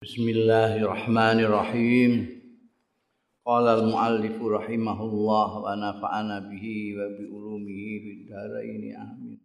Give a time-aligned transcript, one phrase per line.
[0.00, 2.40] Bismillahirrahmanirrahim.
[3.44, 9.36] Qala al-muallif rahimahullah wa nafa'ana bihi wa bi ulumihi fid dharain amin.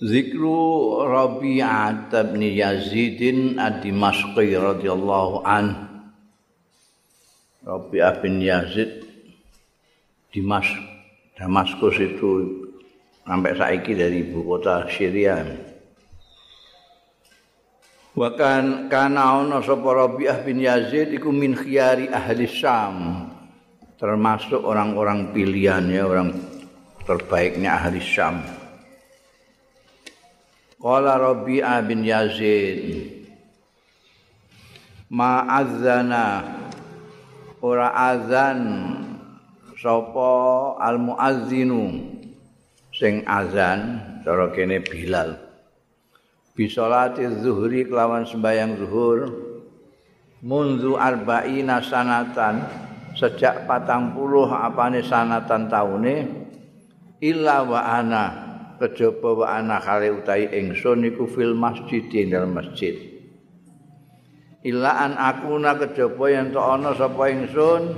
[0.00, 3.20] Zikru Rabi'ah bin Yazid
[3.60, 5.76] ad-Dimashqi radhiyallahu an.
[7.68, 9.04] Rabi'ah bin Yazid
[10.32, 10.72] Dimas
[11.36, 12.64] Damaskus itu
[13.28, 15.68] sampai saiki dari ibu kota Syria.
[18.12, 23.28] Wa kan kana ana sapa Rabi'ah bin Yazid iku min khiyari ahli Syam.
[23.96, 26.28] Termasuk orang-orang pilihannya orang
[27.08, 28.44] terbaiknya ahli Syam.
[30.76, 33.22] Qala Rabi'ah bin Yazid
[35.12, 36.40] Ma'adzana
[37.60, 38.60] ora azan
[39.76, 40.32] sapa
[40.80, 42.00] al muazzinu
[42.96, 45.51] sing azan cara kene Bilal
[46.52, 49.18] bisolati zuhri kelawan sembahyang zuhur.
[50.42, 52.64] Mundu arba'ina sanatan.
[53.12, 56.16] Sejak patang puluh apane sanatan taune
[57.20, 58.24] illa wa ana.
[58.80, 62.96] Kejaba wa ana kale utahi ingsun iku fil masjid dalam masjid.
[64.64, 67.92] Illa an akuna kejaba yen to ana sapa ingsun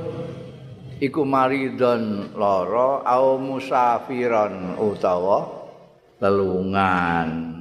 [0.99, 5.71] iku maridon lara au musafiron utawa
[6.19, 7.54] lelungan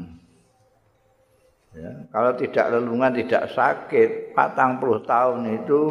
[1.74, 5.82] Ya, kalau tidak lelungan, tidak sakit, patang puluh tahun itu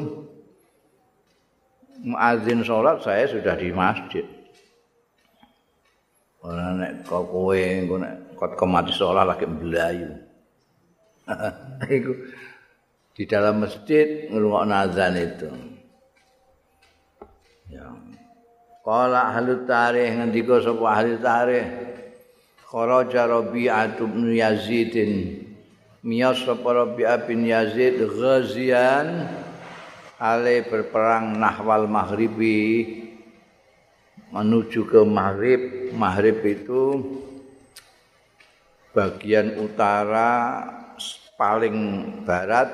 [2.06, 4.22] muazin sholat saya sudah di masjid.
[6.42, 7.58] Orang nek kau kowe,
[7.98, 10.10] nek kau mati sholat lagi belayu.
[11.90, 12.12] itu
[13.14, 15.50] di dalam masjid ngerungok nazan itu.
[17.70, 17.90] Ya.
[18.82, 21.66] Kala ahli tarikh ngendika sapa ahli tarikh
[22.66, 25.12] kharaja Rabi'ah bin Yazidin
[26.02, 29.30] miyas sapa Rabi'ah bin Yazid ghazian
[30.18, 32.98] ale berperang nahwal maghribi.
[34.32, 35.92] Menuju ke maghrib.
[35.92, 37.04] Maghrib itu
[38.96, 40.62] bagian utara
[41.36, 41.76] paling
[42.24, 42.70] barat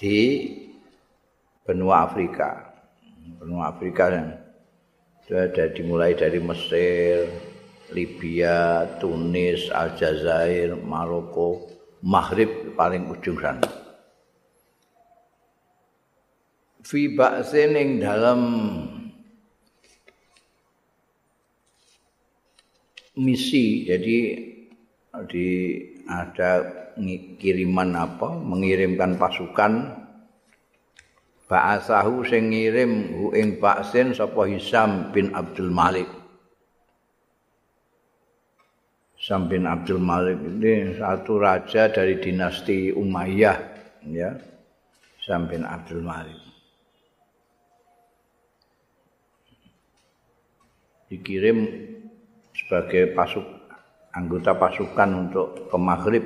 [0.00, 0.48] di
[1.60, 2.72] benua Afrika.
[3.36, 4.08] Benua Afrika
[5.24, 7.28] itu ada dimulai dari Mesir
[7.92, 11.73] Libya, Tunis, Aljazair, Maroko,
[12.04, 13.64] Maghrib paling ujung sana.
[16.84, 18.40] Fi ba'sin ing dalam
[23.16, 24.18] misi jadi
[25.30, 25.48] di
[26.04, 26.66] ada
[27.40, 30.04] kiriman apa mengirimkan pasukan
[31.46, 36.23] ba'asahu sing ngirim hu ing ba'sin sapa Hisam bin Abdul Malik
[39.24, 43.56] Sam bin Abdul Malik ini satu raja dari dinasti Umayyah
[44.12, 44.36] ya.
[45.24, 46.36] Sam bin Abdul Malik.
[51.08, 51.64] Dikirim
[52.52, 53.48] sebagai pasuk
[54.12, 56.24] anggota pasukan untuk ke Maghrib.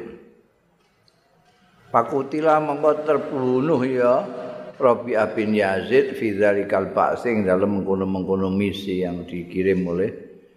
[1.94, 4.26] Pakutilah mengko terbunuh ya
[4.74, 10.10] Rabi'ah bin Yazid fi dzalikal ba'sing dalam mengkono-mengkono misi yang dikirim oleh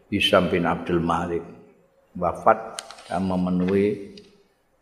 [0.09, 1.60] Hisam bin Abdul Malik.
[2.15, 4.15] Wafat dan memenuhi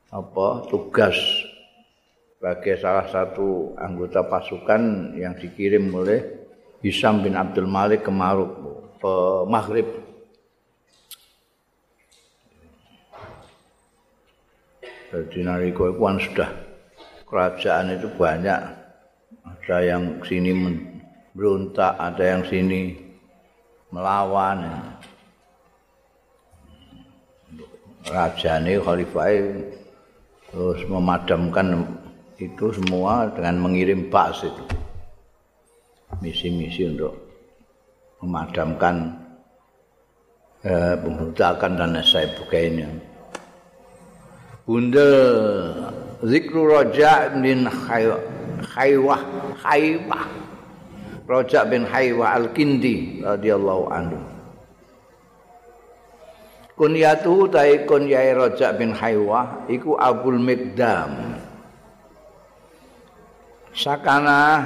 [0.09, 1.17] apa tugas
[2.39, 6.23] sebagai salah satu anggota pasukan yang dikirim oleh
[6.79, 8.51] Hisam bin Abdul Malik ke Maruk
[8.99, 9.13] ke
[9.47, 9.87] Maghrib.
[15.09, 16.49] Jadi nariko itu kan sudah
[17.25, 18.61] kerajaan itu banyak.
[19.41, 20.53] Ada yang sini
[21.33, 22.93] berontak, ada yang sini
[23.89, 24.69] melawan.
[28.09, 29.31] Rajane khalifah
[30.49, 31.85] terus memadamkan
[32.41, 34.63] itu semua dengan mengirim bas itu
[36.17, 37.13] misi-misi untuk
[38.25, 39.13] memadamkan
[40.65, 42.89] eh, pemberontakan dan sebagainya.
[44.65, 45.09] Bunda
[46.25, 49.21] zikru roja bin Haywah
[49.65, 50.29] Haywah
[51.29, 54.17] Roja bin Haywah Al-Kindi radhiyallahu anhu
[56.79, 61.35] kunyatu tai kunyai roja bin haywah iku abul mikdam
[63.75, 64.63] sakana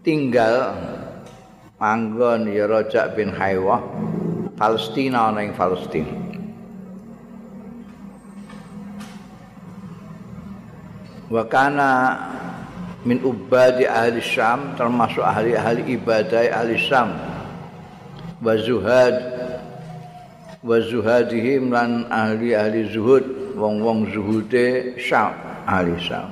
[0.00, 0.72] tinggal
[1.76, 3.84] manggon ya roja bin haywah
[4.62, 6.14] Palestina ana ing Palestina.
[11.26, 11.90] Wa kana
[13.02, 17.10] min ubadi ahli Syam termasuk ahli-ahli ibadah ahli Syam.
[18.38, 19.41] Wa zuhad
[20.62, 25.34] wa zuhadihim lan ahli-ahli zuhud wong-wong zuhude Syam
[25.66, 26.30] ahli Syam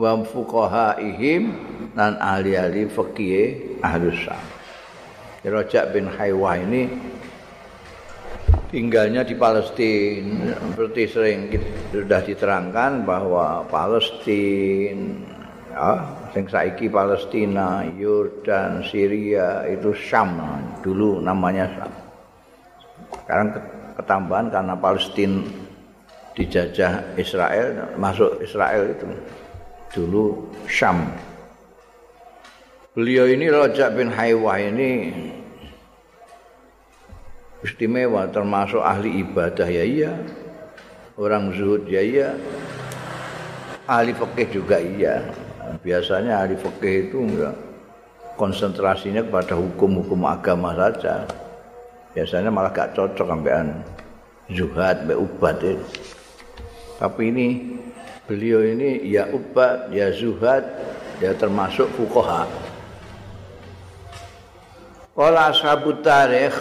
[0.00, 1.52] wa fuqahaihim
[1.92, 4.40] lan ahli-ahli fikih ahli Syam
[5.44, 6.88] Rajab bin Haywa ini
[8.72, 11.40] tinggalnya di Palestina seperti sering
[11.92, 15.36] sudah diterangkan bahwa Palestina
[15.68, 15.90] ya,
[16.32, 20.38] sing saiki Palestina, Yordan, Syria itu Syam
[20.82, 21.99] dulu namanya Syam.
[23.30, 23.54] Sekarang
[23.94, 25.46] ketambahan karena Palestina
[26.34, 29.06] dijajah Israel, masuk Israel itu.
[29.94, 31.14] Dulu Syam.
[32.90, 35.14] Beliau ini Raja bin Haywa ini
[37.62, 40.10] istimewa termasuk ahli ibadah ya iya.
[41.14, 42.34] Orang zuhud ya iya.
[43.86, 45.22] Ahli fikih juga iya.
[45.86, 47.54] Biasanya ahli fikih itu enggak.
[48.34, 51.30] Konsentrasinya kepada hukum-hukum agama saja
[52.14, 53.86] biasanya malah gak cocok sampean
[54.50, 55.86] zuhad be ubat itu.
[56.98, 57.46] tapi ini
[58.26, 60.66] beliau ini ya ubat ya zuhad
[61.22, 62.46] ya termasuk fukoha
[65.10, 66.56] Kala ashabut tarikh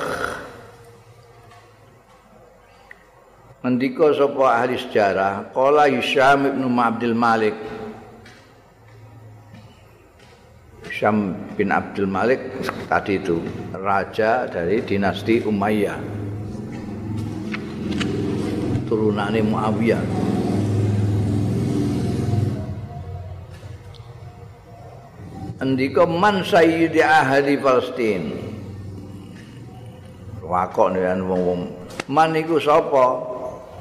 [3.59, 7.51] Ngendika sapa ahli sejarah, qala Hisham bin Abdul Malik.
[10.99, 12.43] Hisham bin Abdul Malik
[12.91, 13.39] tadi itu
[13.71, 15.95] raja dari dinasti Umayyah.
[18.83, 20.03] Turunane Muawiyah.
[25.63, 28.35] Andika man sayyidi ahli Palestin.
[30.43, 31.79] Wakok nek wong-wong
[32.11, 33.23] man iku sapa?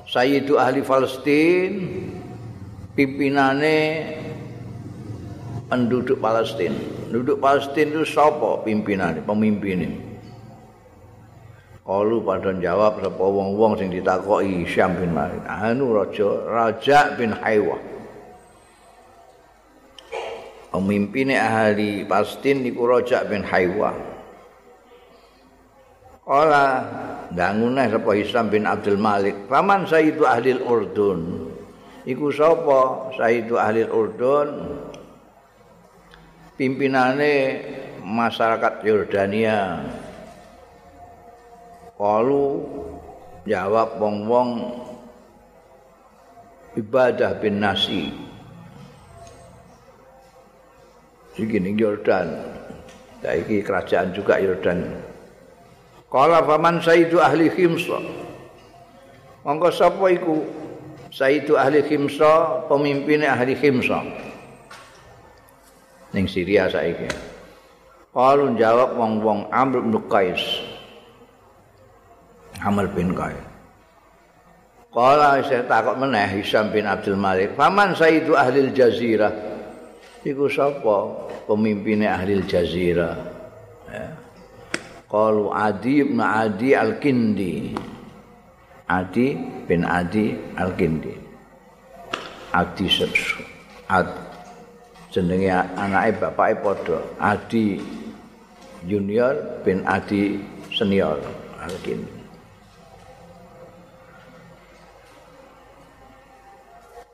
[0.07, 1.83] Sayyidu ahli Palestin
[2.95, 4.07] pimpinane
[5.67, 6.98] penduduk Palestin.
[7.09, 9.89] Penduduk Palestin itu sapa pimpinane, pemimpinnya?
[11.89, 15.41] Kalu pada jawab sapa wong-wong sing ditakoki Syam bin Malik.
[15.49, 17.81] Anu raja Raja bin Haywa.
[20.69, 23.97] Pemimpinnya ahli Palestin niku Raja bin Haywa.
[26.29, 26.85] Kala
[27.33, 29.49] danguneh sapa Hisam bin Abdul Malik.
[29.49, 31.49] Paman Sayyidu Ahli Urdun.
[32.05, 34.49] Iku sapa Sayyidu Ahli Urdun?
[36.59, 37.63] Pimpinane
[38.03, 39.79] masyarakat Yordania.
[41.95, 42.47] Kalu
[43.47, 44.67] jawab wong-wong
[46.75, 48.11] ibadah bin nasi.
[51.39, 52.27] Iki Yordan.
[53.23, 54.99] Saiki kerajaan juga Yordan.
[56.11, 58.03] Kala faman sayyidu ahli khimsa.
[59.47, 60.43] Monggo sapa iku?
[61.15, 64.03] Sayyidu ahli khimsa, pemimpin ahli khimsa.
[66.19, 67.07] Ning Syria saiki.
[68.11, 70.43] Kalu jawab wong-wong Amr bin Qais.
[72.59, 73.39] Amr bin Qais.
[74.91, 77.55] Kala saya takut meneh Hisam bin Abdul Malik.
[77.55, 79.31] Faman sayyidu ahli jazirah.
[80.27, 83.15] Iku sapa pemimpin ahli jazirah?
[83.87, 84.11] Ya.
[85.07, 87.79] Qalu Adi bin Adi Al-Kindi.
[88.91, 89.27] Adi
[89.71, 91.15] bin Adi Al-Kindi.
[92.51, 92.87] Adi.
[93.87, 94.28] Ad
[95.19, 96.99] jenenge anake bapake padha.
[97.19, 97.83] Adi
[98.87, 99.35] Junior
[99.67, 100.39] bin Adi
[100.71, 101.19] Senior
[101.59, 102.15] Al-Kindi.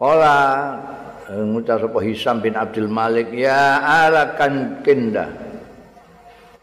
[0.05, 0.37] Ola
[1.33, 5.33] ngucap sapa Hisam bin Abdul Malik ya ala kan kinda.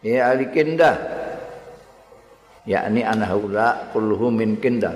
[0.05, 1.21] Ya ali kinda.
[2.65, 4.93] yakni anhaula kulluhum min kinda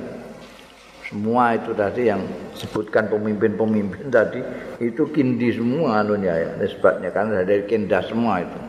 [1.15, 4.43] semua itu tadi yang sebutkan pemimpin-pemimpin tadi
[4.83, 8.59] itu kindi semua anunya ya nisbatnya karena dari kinda semua itu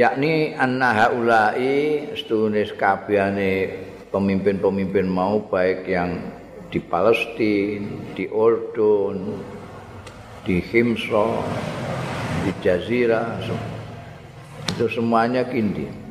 [0.00, 6.24] yakni anhaulai setunis kabehane pemimpin-pemimpin mau baik yang
[6.72, 9.38] di Palestina, di Ordon,
[10.42, 11.44] di Himsa,
[12.42, 13.38] di Jazirah,
[14.72, 16.05] itu semuanya kindi.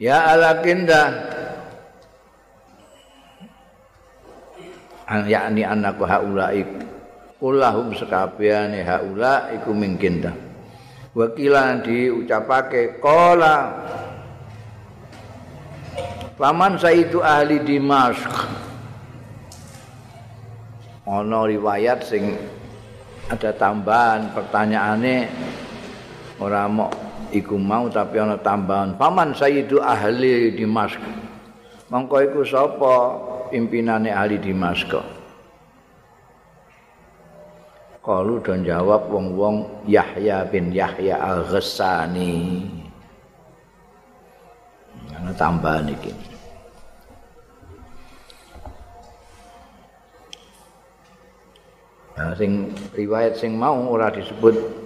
[0.00, 1.12] Ya ala kinda
[5.04, 6.64] An yakni anakku haulai
[7.36, 10.32] kulahum sekabiane haula iku mingkinda.
[11.12, 13.74] Wakilan diucapake qala
[16.40, 18.32] Paman itu ahli Dimashq.
[21.04, 22.38] Ana riwayat sing
[23.28, 25.28] ada tambahan pertanyaane
[26.40, 28.94] ora mau iku mau tapi ana tambahan.
[28.94, 30.98] Paman sayyidu ahli Dimask.
[31.90, 32.94] Mongko iku sapa
[33.50, 34.90] pimpinane ahli Dimask?
[38.00, 42.64] Kalu dan jawab wong-wong Yahya bin Yahya al-Ghassani.
[45.12, 46.12] Ana tambahan iki.
[52.16, 54.79] Nah, sing riwayat sing mau ora disebut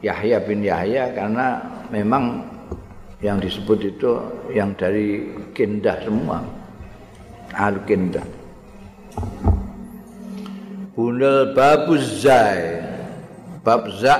[0.00, 1.60] Yahya bin Yahya karena
[1.92, 2.44] memang
[3.20, 4.16] yang disebut itu
[4.52, 6.40] yang dari Kindah semua.
[7.52, 8.24] Al Kindah.
[10.96, 12.80] Bunal babuz zai.
[13.60, 14.16] Bab za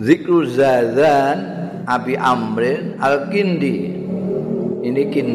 [0.00, 1.38] Zikru zazan
[1.84, 3.92] Abi Amrin Al Kindi.
[4.80, 5.28] Ini kin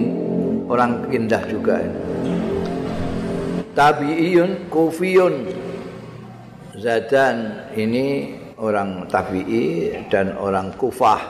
[0.65, 1.77] orang Kindah juga
[3.77, 5.53] tabi'iyun kufiyun
[6.77, 11.21] Zadan ini orang tabi'i dan orang kufah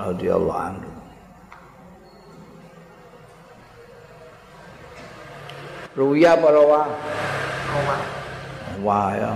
[0.00, 0.90] radhiyallahu anhu.
[5.96, 6.62] Ruya para
[8.80, 9.28] wa ya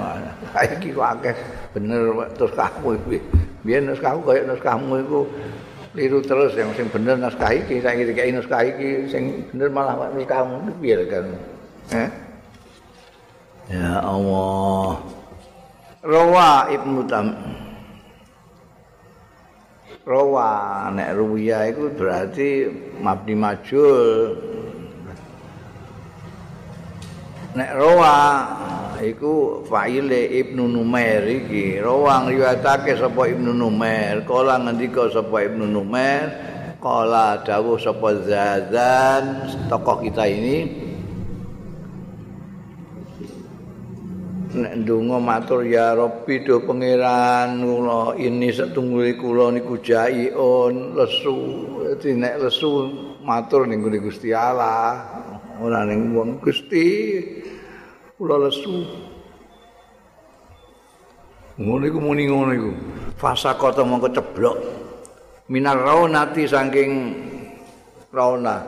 [0.73, 1.37] iki kok akeh.
[1.77, 2.01] Bener
[2.39, 3.19] terus kamu iki
[3.67, 5.21] biyen naskahku kaya naskahmu iku.
[5.95, 10.73] Liru terus yang sing bener naskah iki saiki dikai naskah iki sing bener malah naskahmu.
[10.81, 11.27] Piye kan?
[11.93, 12.11] Eh
[13.65, 15.01] Ya Allah.
[16.05, 17.33] Rawa Ibnu Tam.
[20.05, 22.69] Rawa nek ruwiya iku berarti
[23.01, 24.37] mabni majul.
[27.57, 28.17] Nek rawa
[29.01, 31.81] iku fa'ile Ibnu Numair iki.
[31.81, 36.29] Rawa ngriwayatake sapa Ibnu Numair, kala ngendika sapa Ibnu Numair,
[36.85, 40.84] kala dawuh sapa Zazan tokoh kita ini
[44.55, 51.39] nek ndonga matur ya Rabbi do pangeran kula ini setunggule kula niku jaiun lesu
[51.83, 52.71] dadi nek lesu
[53.27, 55.03] matur ning Gusti Allah.
[55.59, 57.19] Ora ning wong Gusti
[58.15, 58.87] kula lesu.
[61.59, 62.73] Ngono iku muni ngono iku.
[63.19, 64.57] Fasa kota mongko ceblok.
[65.51, 66.91] Minar raunati saking
[68.15, 68.63] rauna.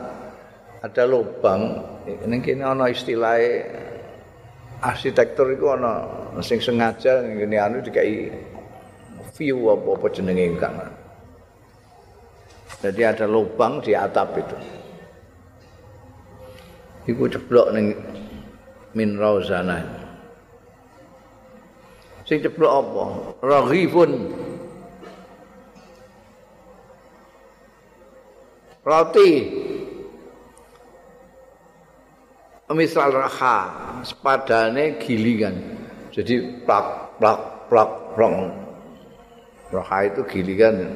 [0.83, 1.79] Ada lubang
[2.27, 3.86] ning kene ana istilahnya
[4.81, 6.05] arsitektur itu ana
[6.45, 8.29] sing sengaja ngene anu dikai
[9.33, 10.77] view apa-apa jenenge kang.
[12.77, 14.57] Jadi ada lubang di atap itu.
[17.09, 17.95] Iku ceblok ning
[18.93, 19.81] min rauzana.
[22.27, 23.03] Sing ceblok apa?
[23.41, 24.11] Raghifun.
[28.83, 29.31] Roti.
[32.75, 33.71] Misal raha
[34.03, 35.55] sepadane gilingan
[36.11, 37.39] jadi plak plak
[37.71, 38.33] plak plak.
[39.67, 40.95] Raha itu gilingan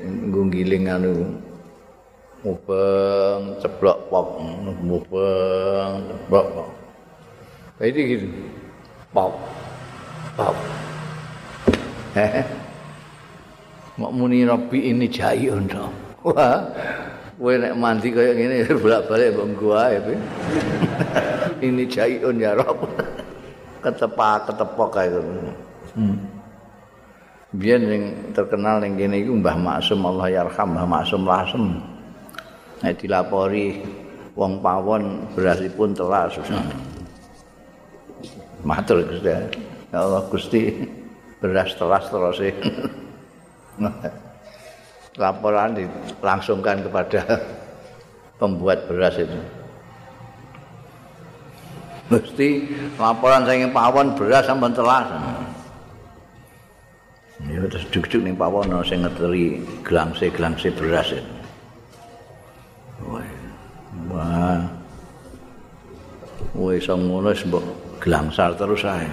[0.00, 1.36] nggiling anu
[2.42, 4.26] mubeng ceblok pok
[4.80, 6.68] mubeng ceblok pok
[7.80, 8.28] jadi gitu.
[9.12, 9.32] Pok
[10.36, 10.56] pok
[13.92, 15.92] Mak muni Rabbi ini jayun dong.
[16.24, 16.64] Wah,
[17.42, 20.00] kowe nek mandi kaya ngene bolak-balik mbok gua ya
[21.58, 22.86] ini jaiun ya rob.
[23.82, 26.14] Ketepak ketepok kae hmm.
[27.50, 31.82] biyen sing terkenal ning kene iku Mbah Maksum Allah yarham Mbah Maksum Lasem.
[32.78, 33.82] Nek dilapori
[34.38, 36.38] wong pawon berasipun telas.
[38.62, 39.34] Matur Gusti.
[39.90, 40.62] Ya Allah Gusti
[41.42, 42.38] beras telas terus
[45.16, 47.20] laporan dilangsungkan kepada
[48.40, 49.40] pembuat beras itu.
[52.12, 52.48] Mesti
[53.00, 55.08] laporan saya pawon beras sampai telas.
[57.48, 61.34] Ya terus juk-juk ning pawon ana sing ngeteri gelangse-gelangse beras itu.
[64.12, 64.60] Wah.
[66.52, 67.64] Wah, iso ngono mbok
[68.04, 69.08] gelangsar terus ae.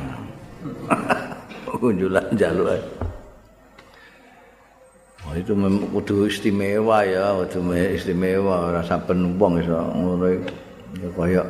[1.79, 3.08] Kunjulan jaluk ae.
[5.29, 5.53] Oh, itu
[5.93, 10.25] kudu istimewa ya, kudu istimewa rasa penumpang iso ngono
[10.97, 11.43] ya kaya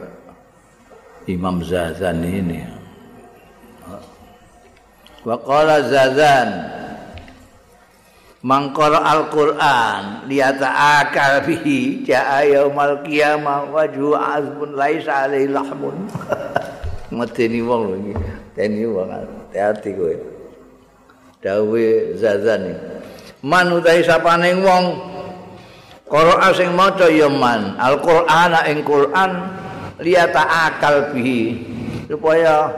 [1.31, 2.59] Imam Zazan ini.
[5.23, 6.49] Wa qala Zazan
[8.43, 15.95] Mangkara Al-Qur'an liyata akal bihi ja'a yaumal qiyamah wajhu azbun laisa alaihi lahmun.
[17.15, 18.13] Medeni wong lho iki.
[18.59, 20.15] Deni wong hati-hati kowe.
[21.39, 21.87] Dawe
[22.19, 22.98] Zazan ini.
[23.43, 24.85] Man utahe sapane wong.
[26.09, 29.29] Qur'an sing maca ya man Al-Qur'an ing Qur'an
[30.01, 31.53] liyata akal bihi.
[32.09, 32.73] Supaya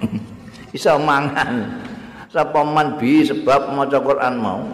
[0.72, 1.84] bisa mangan.
[2.32, 4.64] Sapa man bi sebab maca Qur'an mau?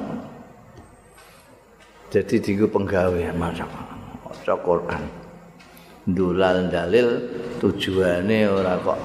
[2.15, 3.67] Jadi diku penggawe maca
[4.23, 5.03] maca Qur'an.
[6.05, 7.27] Ndulal dalil
[7.59, 9.01] tujuane ora kok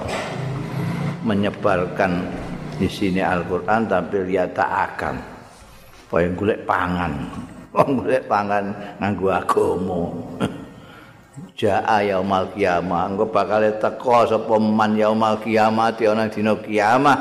[1.26, 2.12] menyebarkan
[2.78, 5.29] di sini Al-Qur'an tapi liyata akal
[6.10, 7.14] supaya golek pangan.
[7.78, 10.10] Wong golek pangan nganggo agama
[11.60, 13.14] jaa yaumal kiamah.
[13.14, 17.18] Engko bakal teko sapa man yaumal kiamah ana dina kiamah.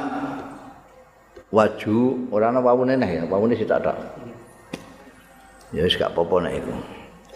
[1.54, 3.94] Waju ora ana wawune neh ya wawune sik tak
[5.70, 6.74] ya wis gak apa-apa nek iku.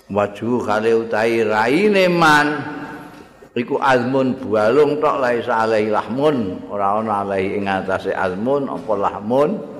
[0.09, 2.65] Waju kale utahi raine man
[3.53, 6.65] iku azmun bualung tok laisa alaihi lahmun.
[6.65, 9.72] Ora ana alaihi ing atase azmun apa lahmun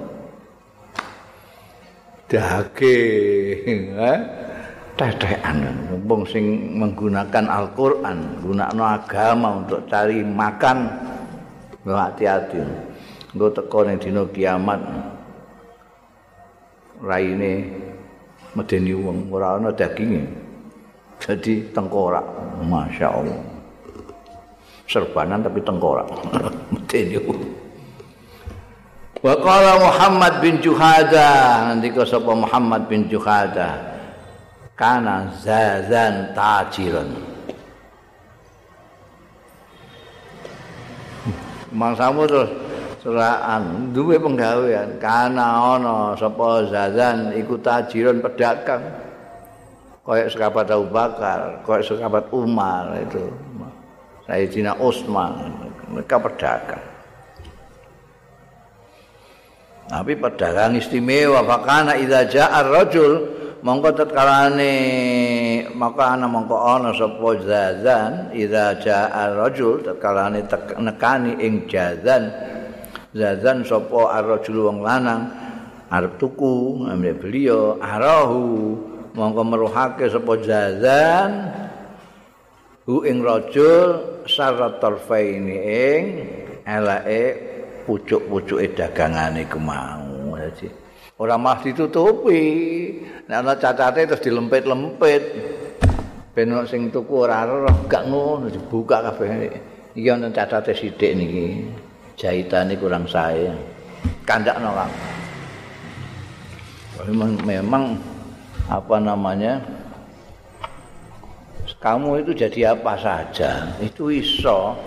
[2.34, 4.20] daging eh?
[4.94, 5.58] Tetekan.
[6.06, 10.86] Wong sing menggunakan Al-Qur'an gunakno agama untuk cari makan.
[11.82, 12.62] Hati-hati.
[13.34, 14.78] Engko teko ning dina kiamat
[17.02, 17.74] raine
[18.54, 20.30] medeni wong ora ana daginge.
[21.18, 22.24] Jadi tengkorak
[22.62, 23.42] Masya Allah.
[24.86, 26.06] Serbanan tapi tengkorak.
[26.74, 27.63] Medeni wong
[29.24, 31.64] Wa qala Muhammad bin Juhada.
[31.72, 33.80] Ngendika sapa Muhammad bin Juhada.
[34.76, 37.08] Kana zazan tajiran
[41.72, 42.52] Mangsamu terus
[43.00, 45.00] seraan duwe penggawean.
[45.00, 48.84] Kana ana sapa zazan iku tajiran pedagang.
[50.04, 53.24] Kayak sekabat Abu Bakar, kayak sekabat Umar itu.
[54.28, 55.48] Sayyidina Utsman
[55.96, 56.93] mereka pedagang.
[59.94, 61.46] Tapi pedagang istimewa.
[61.46, 63.30] Fakana idza ja'a rajul
[63.62, 64.74] mongko tetkalane
[65.78, 70.50] maka ana mongko ana sapa zazan idza ja'a rajul tetkalane
[70.82, 72.34] nekani ing jazan.
[73.14, 75.30] Zazan sapa ar-rajul wong lanang
[75.94, 78.74] arep tuku ambil beliau arahu
[79.14, 81.54] mongko meruhake sapa zazan
[82.90, 86.04] hu ing rajul syarat tarfaini ing
[86.66, 87.53] elake
[87.84, 90.84] pucuk-pucuke dagangane ku mau dadi
[91.24, 92.42] ora mah ditutupi.
[93.30, 95.24] Nek ana cacate terus dilempit-lempit.
[96.34, 99.54] Ben sing tuku ora roh gak ngono dibuka kabeh.
[99.94, 101.70] Iki ana cacate sithik niki.
[102.18, 103.50] Jahitane kurang sae.
[104.28, 104.94] Kandakno Kang.
[107.04, 107.84] Memang, memang
[108.70, 109.60] apa namanya
[111.82, 113.76] kamu itu jadi apa saja.
[113.82, 114.78] Itu iso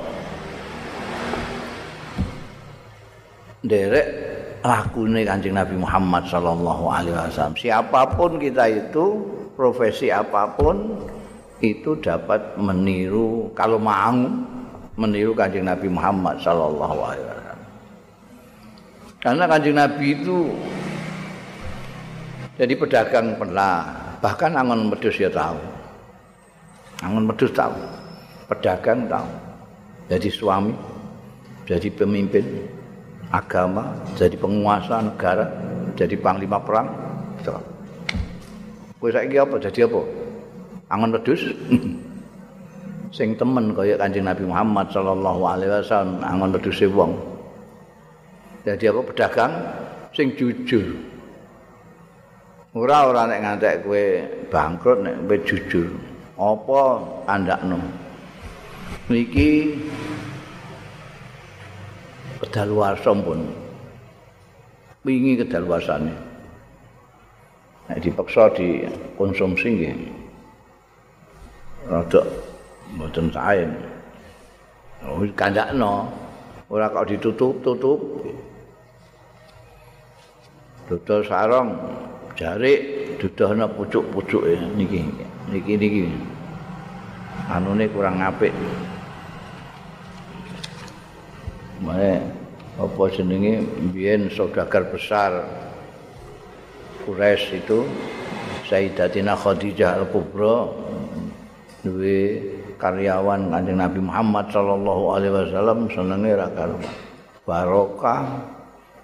[3.69, 4.07] derek
[4.67, 7.55] lakune Kanjeng Nabi Muhammad sallallahu alaihi wasallam.
[7.55, 9.23] Siapa pun kita itu,
[9.55, 10.99] profesi apa pun
[11.63, 14.17] itu dapat meniru kalau mau
[14.99, 17.61] meniru Kanjeng Nabi Muhammad sallallahu alaihi wasallam.
[19.23, 20.37] Karena Kanjeng Nabi itu
[22.57, 23.85] jadi pedagang pernah,
[24.25, 25.61] bahkan angon medus ya tahu.
[27.05, 27.77] Angon medus tahu.
[28.49, 29.29] Pedagang tahu.
[30.09, 30.73] Jadi suami,
[31.67, 32.47] jadi pemimpin,
[33.31, 35.47] agama, jadi penguasa negara,
[35.99, 36.89] jadi panglima perang.
[38.97, 40.01] Kowe saiki apa jadi apa?
[40.89, 41.43] Angon wedhus.
[43.17, 47.15] Sing temen kaya Kanjeng Nabi Muhammad sallallahu alaihi wasallam angon wedhuse wong.
[48.67, 49.53] Jadi apa pedagang
[50.11, 50.91] sing jujur.
[52.75, 54.05] Ora ora nek ngantek kowe
[54.51, 55.87] bangkrut nek kowe jujur.
[56.37, 56.81] Apa
[57.31, 57.79] andakno?
[59.07, 59.79] Niki
[62.41, 63.41] kedaluwarsa pun
[65.07, 66.13] wingi kedaluwarsane
[67.87, 69.95] nek dipaksa dikonsumsi nggih.
[71.87, 72.23] Rada
[72.91, 73.63] mboten sae
[75.07, 76.11] oh kandakno
[76.67, 78.01] ora kok ditutup-tutup.
[80.87, 81.71] Dodol sarong
[82.35, 84.55] jarik dudohna pucuk-pucuke.
[84.75, 85.07] Niki
[85.51, 86.11] niki niki.
[87.47, 88.51] Anune kurang apik
[91.85, 92.25] Mane
[92.77, 95.45] apa jenenge biyen saudagar besar
[97.05, 97.85] Quraisy itu
[98.67, 100.73] Sayyidatina Khadijah Al-Kubra
[101.85, 102.43] duwe
[102.81, 106.95] karyawan Kanjeng Nabi Muhammad sallallahu alaihi wasallam senenge ra karuan.
[107.47, 108.25] Barokah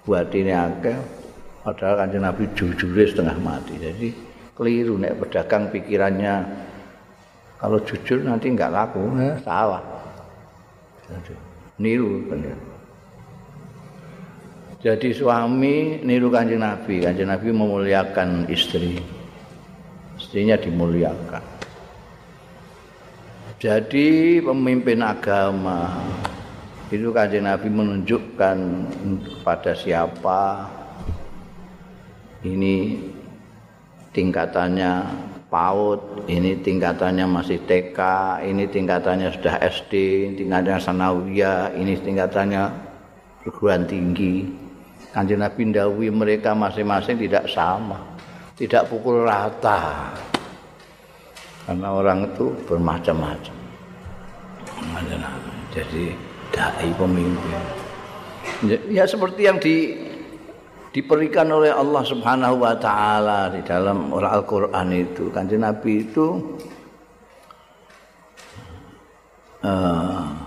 [0.03, 0.97] buatine akeh
[1.63, 3.79] padahal Kanjeng Nabi jujur setengah mati.
[3.79, 4.09] Jadi
[4.57, 6.35] keliru nek pedagang pikirannya
[7.63, 9.79] kalau jujur nanti enggak laku, eh, salah.
[11.07, 11.52] Jadi,
[11.83, 12.55] niru bener.
[14.79, 18.99] Jadi suami niru kanjeng Nabi, kanjeng Nabi memuliakan istri,
[20.15, 21.43] istrinya dimuliakan.
[23.63, 26.03] Jadi pemimpin agama
[26.91, 28.57] itu kanjeng Nabi menunjukkan
[29.23, 30.67] kepada siapa
[32.43, 32.99] ini
[34.11, 34.91] tingkatannya
[35.53, 37.99] PAUD, ini tingkatannya masih TK,
[38.41, 39.93] ini tingkatannya sudah SD,
[40.41, 42.73] tingkatannya sanawiyah, ini tingkatannya
[43.45, 44.49] perguruan tinggi.
[45.13, 48.01] Kanjeng Nabi Dawi mereka masing-masing tidak sama.
[48.53, 50.13] tidak pukul rata.
[51.65, 53.55] Karena orang itu bermacam-macam.
[55.73, 56.13] Jadi
[56.53, 57.61] dai pemimpin.
[58.93, 60.02] Ya seperti yang di
[60.93, 65.33] diberikan oleh Allah Subhanahu wa taala di dalam Al-Qur'an itu.
[65.33, 66.37] Kanjeng Nabi itu
[69.65, 70.43] uh,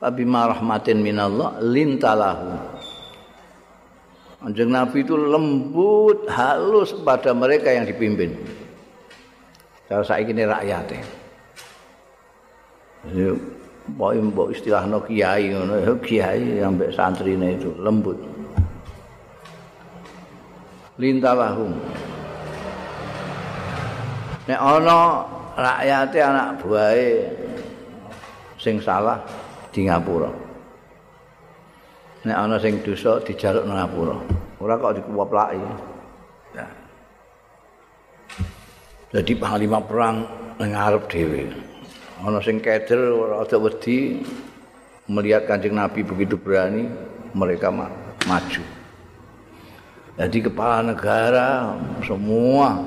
[0.00, 2.52] Abima rahmatin minallah lintalahu.
[4.40, 8.32] Kanjeng Nabi itu lembut, halus pada mereka yang dipimpin.
[9.90, 11.04] Kalau saya ini rakyatnya.
[13.86, 18.35] Mbok mbok istilahno kiai ngono, kiai yang santrine itu lembut.
[20.96, 21.72] Lintalahum.
[24.46, 27.08] Nek ana rakyate anak buahe
[28.56, 29.20] sing salah
[29.72, 30.32] di ngapura.
[32.24, 34.16] Nek ana sing dosa dijaluk nang ngapura.
[34.56, 35.60] Ora kok dikuwoplaki.
[36.56, 36.66] Ya.
[39.12, 40.24] Jadi panglima perang
[40.56, 41.66] nang ngarep dhewe.
[42.24, 44.24] ana sing keder rada wedi
[45.04, 46.88] melihat Kanjeng Nabi begitu berani
[47.36, 47.92] mereka ma
[48.24, 48.75] maju
[50.16, 52.80] jadi kepala negara semua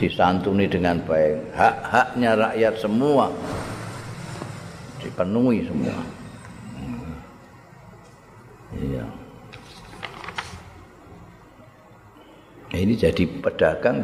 [0.00, 1.52] disantuni dengan baik.
[1.52, 3.28] Hak-haknya rakyat semua
[4.96, 5.96] dipenuhi semua.
[8.72, 9.04] Iya.
[12.72, 14.00] Ini jadi pedagang.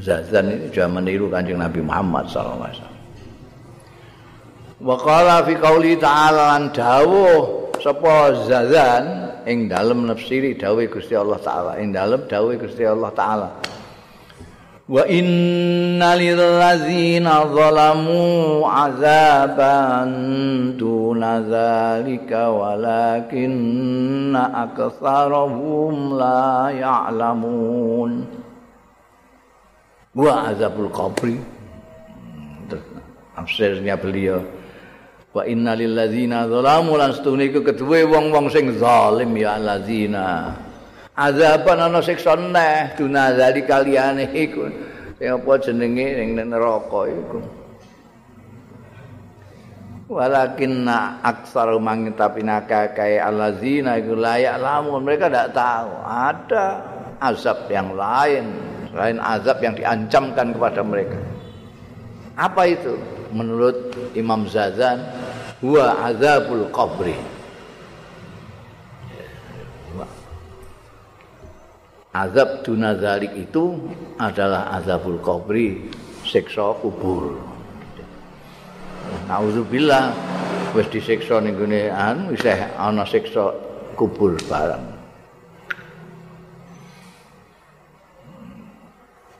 [0.00, 2.72] Zazan ini juga meniru kanjeng Nabi Muhammad SAW.
[4.76, 11.38] Wa qala fi qauli ta'ala lan dawuh sapa Zazan ing dalem nafsiri dawuh Gusti Allah
[11.38, 13.48] taala ing dalem dawuh Gusti Allah taala.
[14.86, 20.10] Wa inna lil ladzina zalamu azaban
[20.78, 21.42] duna
[22.30, 28.46] walakinna aktsarahum la ya'lamun.
[30.16, 31.36] wa azabul qabri
[33.36, 34.40] tafsirnya beliau
[35.36, 40.56] wa inna lil ladzina zalamu lan stune iku kedue wong-wong sing zalim ya alladzina
[41.16, 44.68] azaban ana siksa neh duna zali kaliyane iku.
[45.16, 47.38] Sing apa jenenge ning neraka iku?
[50.06, 50.86] Walakin
[51.24, 55.02] aksar mangin tapi nakakai alladzina iku layak lamun.
[55.02, 55.90] Mereka tidak tahu.
[56.04, 56.64] Ada
[57.18, 58.44] azab yang lain
[58.92, 61.18] selain azab yang diancamkan kepada mereka.
[62.36, 62.94] Apa itu?
[63.32, 63.74] Menurut
[64.14, 65.02] Imam Zazan,
[65.60, 67.16] huwa azabul qabri.
[72.16, 73.76] Azab dunazalik itu
[74.16, 75.92] adalah azabul qabri,
[76.24, 77.36] siksa kubur.
[79.28, 80.16] Nauzubillah
[80.72, 82.40] wis disiksa ning gone an wis
[82.80, 83.52] ana siksa
[84.00, 84.95] kubur barang.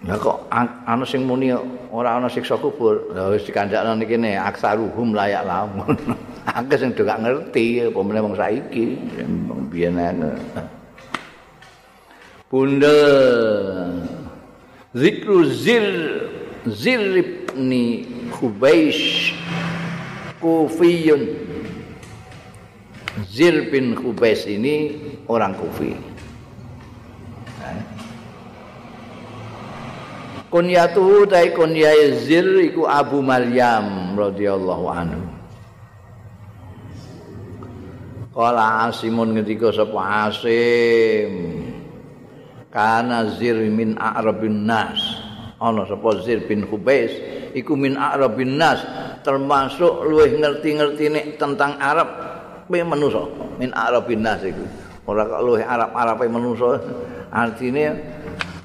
[0.04, 1.56] Lah kok ana sing muni
[1.88, 3.16] ora ana siksa kubur.
[3.16, 5.96] Lah wis dikandakno niki ne aksaruhum layak lamun.
[6.58, 8.84] Akeh sing gak ngerti apa meneh wong saiki.
[9.72, 9.96] Biyen
[12.46, 12.96] Bunda
[14.94, 15.86] Zikru Zir
[16.70, 19.34] Zir ibni Khubaish
[20.38, 21.26] Kufiyun
[23.24, 24.92] Zir bin Khubaish ini
[25.26, 26.15] orang Kufi.
[30.48, 35.22] Kunyatuhu tai kunyai zir iku Abu Maryam radhiyallahu anhu.
[38.36, 41.64] Kala Asimun ngendika sapa Asim
[42.68, 45.00] kana zir min a'rabin nas.
[45.56, 47.16] Ana sapa zir bin Hubais
[47.56, 48.84] iku min a'rabin nas
[49.24, 52.08] termasuk luwih ngerti-ngertine tentang Arab
[52.68, 53.24] pe manusa.
[53.56, 54.62] Min a'rabin nas iku.
[55.06, 56.76] Ora kok luwih Arab-arabe manusa.
[57.32, 58.15] Artine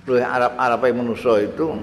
[0.10, 1.78] luwih Arab-Arab manusa itu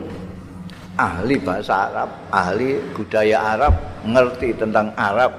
[0.98, 5.30] ahli bahasa Arab, ahli budaya Arab, ngerti tentang Arab.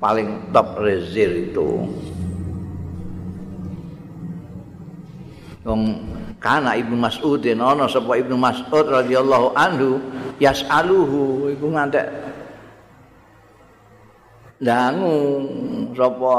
[0.00, 1.84] Paling top rezir itu.
[5.60, 5.82] Wong
[6.40, 10.00] kana Ibnu Mas'ud ana sapa Ibnu Mas'ud radhiyallahu anhu
[10.40, 12.08] yas'aluhu iku ngantek
[14.56, 15.44] dangu
[15.92, 16.36] sapa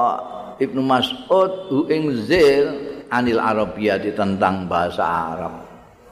[0.58, 3.44] Ibnu Mas'ud ing zir anil
[4.00, 5.54] di tentang bahasa Arab.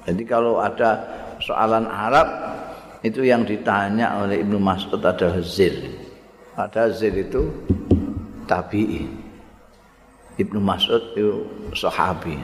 [0.03, 0.99] Jadi kalau ada
[1.39, 2.27] soalan Arab
[2.99, 5.71] itu yang ditanya oleh Ibnu Mas'ud adalah zir.
[6.59, 7.47] Ada zir itu
[8.43, 9.07] tabi'i.
[10.35, 12.35] Ibnu Mas'ud itu sahabi.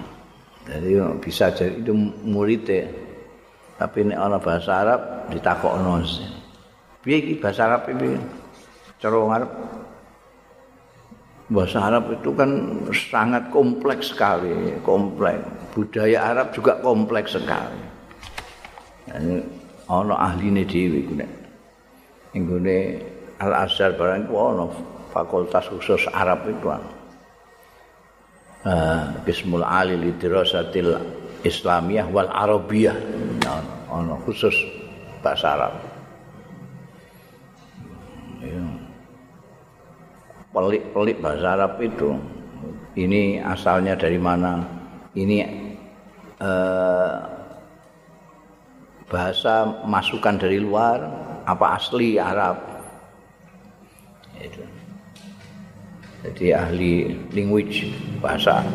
[0.66, 1.92] Jadi bisa jadi itu
[2.24, 2.88] muridnya.
[3.76, 5.02] Tapi ini orang bahasa Arab
[5.36, 6.32] ditakokno zir.
[7.04, 8.16] Piye iki bahasa Arab ini?
[9.04, 9.52] Cara Arab
[11.46, 12.50] bahasa Arab itu kan
[12.90, 15.46] sangat kompleks sekali, kompleks.
[15.78, 17.82] Budaya Arab juga kompleks sekali.
[19.12, 19.38] Ini
[19.86, 21.30] ana ahline dhewe iku nek.
[22.34, 22.78] Inggone
[23.38, 24.66] Al Azhar barang ku ana
[25.14, 26.68] fakultas khusus Arab itu.
[28.66, 30.98] Ah, Bismul Ali Lidirasatil
[31.46, 32.98] Islamiyah wal Arabiyah.
[33.92, 34.56] Ana khusus
[35.22, 35.74] bahasa Arab.
[40.56, 42.16] Pelik-pelik bahasa Arab itu.
[42.96, 44.64] Ini asalnya dari mana?
[45.12, 45.38] Ini
[46.40, 47.16] eh,
[49.12, 51.04] bahasa masukan dari luar
[51.44, 52.56] apa asli Arab?
[56.26, 57.86] Jadi ahli language
[58.18, 58.66] bahasa.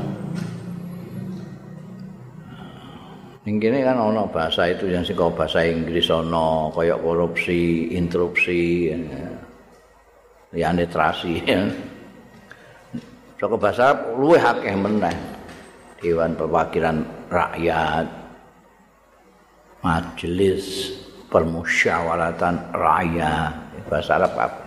[3.43, 8.95] Ini kan ono bahasa itu yang sih bahasa Inggris ono kayak korupsi, interupsi.
[8.95, 9.30] Ya.
[10.55, 11.43] Liyane trasi.
[13.41, 15.17] Saka bahasa luwih akeh meneh.
[16.01, 18.09] Dewan Perwakilan Rakyat,
[19.85, 20.97] Majelis
[21.29, 23.53] Permusyawaratan Rakyat,
[23.85, 24.65] bahasa Arab apa?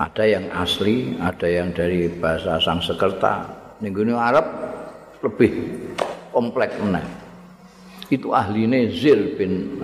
[0.00, 3.52] Ada yang asli, ada yang dari bahasa Sangsekerta.
[3.84, 4.48] Ning Arab
[5.20, 5.52] lebih
[6.32, 7.04] kompleks meneh.
[8.08, 9.76] Itu ahline Zil bin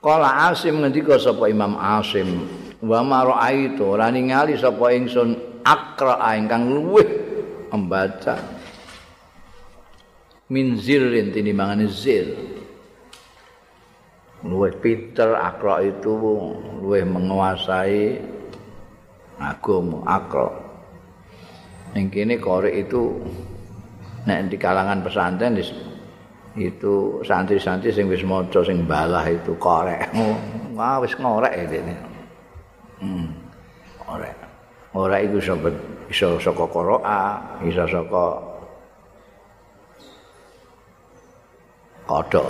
[0.00, 2.48] Kala Asim ngendika sapa Imam Asim,
[2.80, 7.04] wa ma raaitu ora ningali sapa ingsun akra ingkang luweh
[7.68, 8.40] membaca
[10.48, 12.32] min zirin tinimbangane zir.
[14.40, 16.16] Luweh Peter akra itu
[16.80, 18.24] luweh menguasai
[19.36, 20.48] agama akra.
[21.92, 23.20] Ning kene korek itu
[24.24, 25.60] nek di kalangan pesantren
[26.58, 30.10] itu santri-santri sing wis maca sing balah itu korek.
[30.74, 31.94] Wah wis ngorek ini.
[32.98, 33.30] Hmm.
[34.02, 34.34] Korek.
[34.90, 35.54] Ora iku iso
[36.10, 37.22] iso saka qira'a,
[37.62, 38.24] iso saka
[42.10, 42.46] kodok.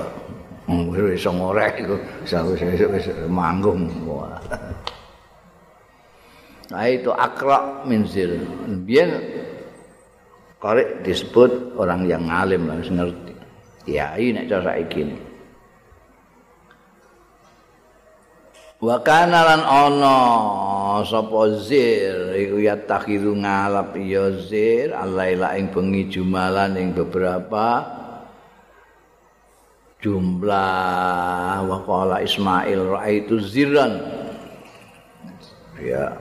[0.64, 2.40] Hmm, wis iso ngorek iku iso
[2.88, 3.84] wis manggung.
[6.70, 8.40] Nah itu akra min zil.
[8.88, 9.10] Biar
[10.56, 13.29] korek disebut orang yang ngalim harus ngerti.
[13.90, 15.02] Kiai nek cara saiki
[18.80, 20.16] Wa kana lan ana
[21.04, 27.84] sapa zir iku ya takhiru ngalap ya zir alaila ing bengi jumalan ing beberapa
[30.00, 34.00] jumlah wa qala Ismail raaitu ziran.
[35.76, 36.16] Ya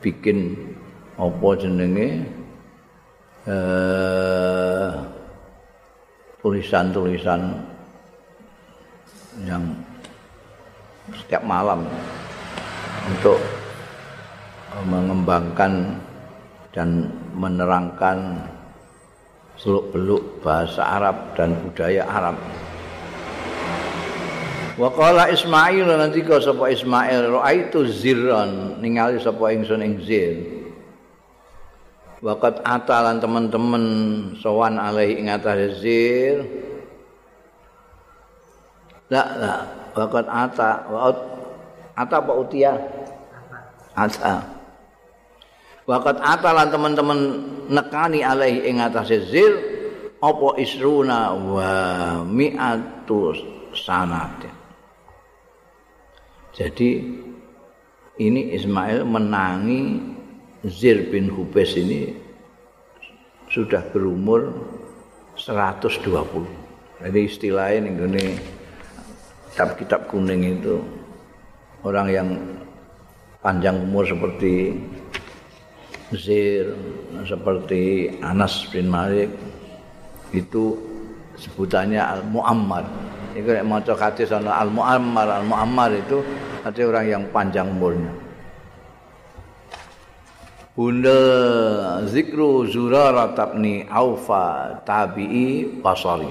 [0.00, 0.56] bikin
[1.20, 2.24] apa jenenge?
[3.44, 5.17] Eh
[6.42, 7.40] tulisan-tulisan
[9.46, 9.62] yang
[11.14, 11.86] setiap malam
[13.08, 13.40] untuk
[14.86, 15.98] mengembangkan
[16.70, 18.44] dan menerangkan
[19.58, 22.38] seluk-beluk bahasa Arab dan budaya Arab.
[24.78, 30.57] Wa qala Ismail nanti kau sapa Ismail raaitu zirran ningali sapa ingsun ing zir.
[32.18, 33.84] Wakat atalan teman-teman
[34.42, 36.42] sowan alaihi ing atas zir.
[39.06, 39.54] La la,
[39.94, 41.18] wakat ata, wakat
[41.94, 42.74] ata apa utia?
[43.94, 44.42] Ata.
[45.86, 47.18] Wakat atalan teman-teman
[47.70, 49.54] nekani alaihi ing atas zir
[50.18, 51.70] apa isruna wa
[52.26, 53.30] mi'atu
[53.78, 54.42] sanat.
[56.50, 56.90] Jadi
[58.18, 60.17] ini Ismail menangi
[60.66, 62.18] Zir bin Hubes ini
[63.46, 64.50] sudah berumur
[65.38, 65.86] 120.
[66.98, 68.34] Jadi istilahnya ini
[69.54, 70.82] kitab-kitab kuning itu
[71.86, 72.28] orang yang
[73.38, 74.82] panjang umur seperti
[76.18, 76.74] Zir,
[77.22, 79.30] seperti Anas bin Malik
[80.34, 80.74] itu
[81.38, 82.82] sebutannya Al-Mu'ammar.
[83.38, 86.18] Itu yang mau hadis Al-Mu'ammar, Al-Mu'ammar itu
[86.66, 88.10] artinya orang yang panjang umurnya.
[90.78, 96.30] Bunda zikru Zurara tabni Aufa tabi'i Basari.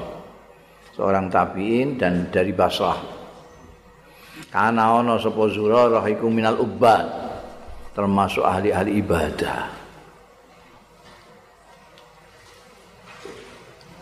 [0.95, 2.95] Seorang tabi'in dan dari Basrah.
[4.47, 7.12] Karena ono sapa Zurara iku minal ubad
[7.91, 9.67] termasuk ahli-ahli ibadah.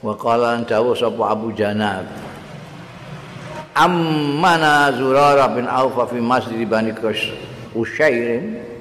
[0.05, 2.05] Wa qala dawu sapa Abu Janab.
[3.73, 6.93] Ammana Zurara bin Aufa fi masjid Bani
[7.73, 8.74] Ushairin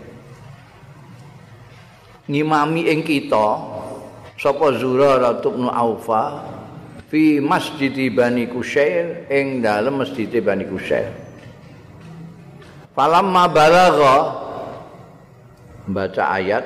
[2.25, 3.61] ngimami ing kita
[4.41, 6.41] sapa Zurarah bin Aufa
[7.13, 11.13] fi Masjid Bani Kusair ing dalem Masjid Bani Kusair
[12.97, 14.17] falamma balagha
[15.91, 16.65] baca ayat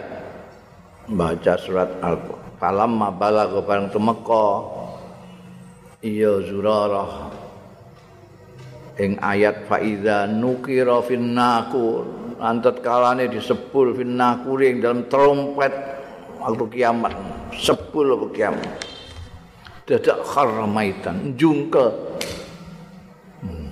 [1.10, 2.22] baca surat al
[2.60, 4.48] falamma balagha bareng temeka
[6.06, 7.34] iya zurarah
[8.98, 15.74] ing ayat faiza nukira fin nakur antet kalane disebul fin nakur ing dalam trompet
[16.38, 17.14] waktu kiamat.
[17.55, 18.70] Sepul waktu kiamat.
[19.88, 21.90] Dadak kharamaitan jungkel.
[23.38, 23.70] Hmm.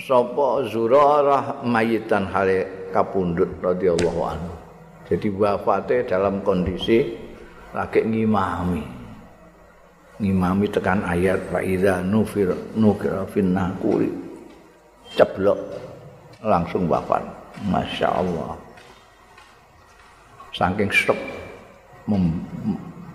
[0.00, 4.54] sapa zurarah mayitan hale kapundhut radhiyallahu anhu.
[5.08, 7.16] Jadi wafatnya dalam kondisi
[7.72, 8.84] lagi ngimami.
[10.18, 14.10] Ngimami tekan ayat fa idza nufir nukira fin nakuri
[15.14, 15.56] ceblok
[16.42, 18.54] langsung wafat masya Allah
[20.54, 21.18] saking stop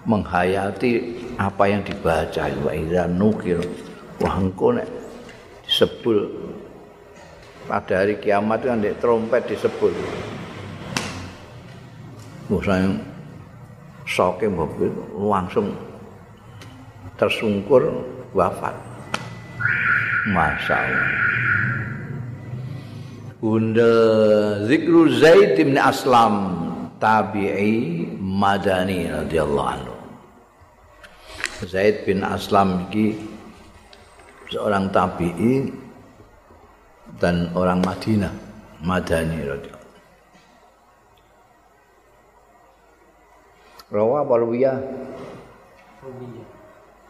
[0.03, 3.59] menghayati apa yang dibaca wa idza nukir
[4.19, 4.87] wah engko nek
[5.63, 6.27] disebul
[7.63, 9.95] pada hari kiamat kan di trompet disebul
[12.51, 12.75] Musa
[14.03, 15.71] soke mobil langsung
[17.15, 18.03] tersungkur
[18.35, 18.75] wafat.
[20.27, 21.07] Masya Allah.
[23.43, 23.91] Bunda
[24.63, 26.47] Zikru Zaid bin Aslam
[26.95, 29.95] tabi'i madani radhiyallahu anhu.
[31.67, 33.19] Zaid bin Aslam ini
[34.47, 35.75] seorang tabi'i
[37.19, 38.31] dan orang Madinah
[38.79, 39.91] madani radhiyallahu
[43.91, 44.33] Rawa apa?
[44.39, 44.77] Ruwiyah.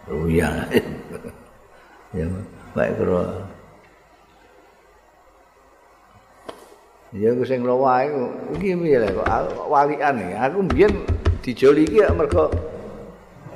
[0.10, 0.54] Ruwiyah.
[2.18, 2.26] ya,
[2.74, 3.53] baik karo.
[7.14, 8.26] Ya aku sing rawa iku
[8.58, 10.34] iki piye lho kok walian iki.
[10.34, 10.94] Aku mbiyen
[11.46, 12.50] dijoli iki mergo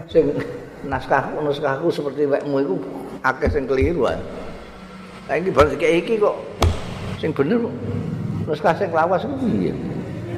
[0.06, 0.30] sing
[0.86, 2.76] naskah naskahku seperti wekmu iku
[3.26, 4.06] akeh sing keliru.
[4.06, 6.38] Lah iki baru iki kok
[7.18, 7.66] sing bener
[8.46, 9.74] naskah sing lawas iku piye?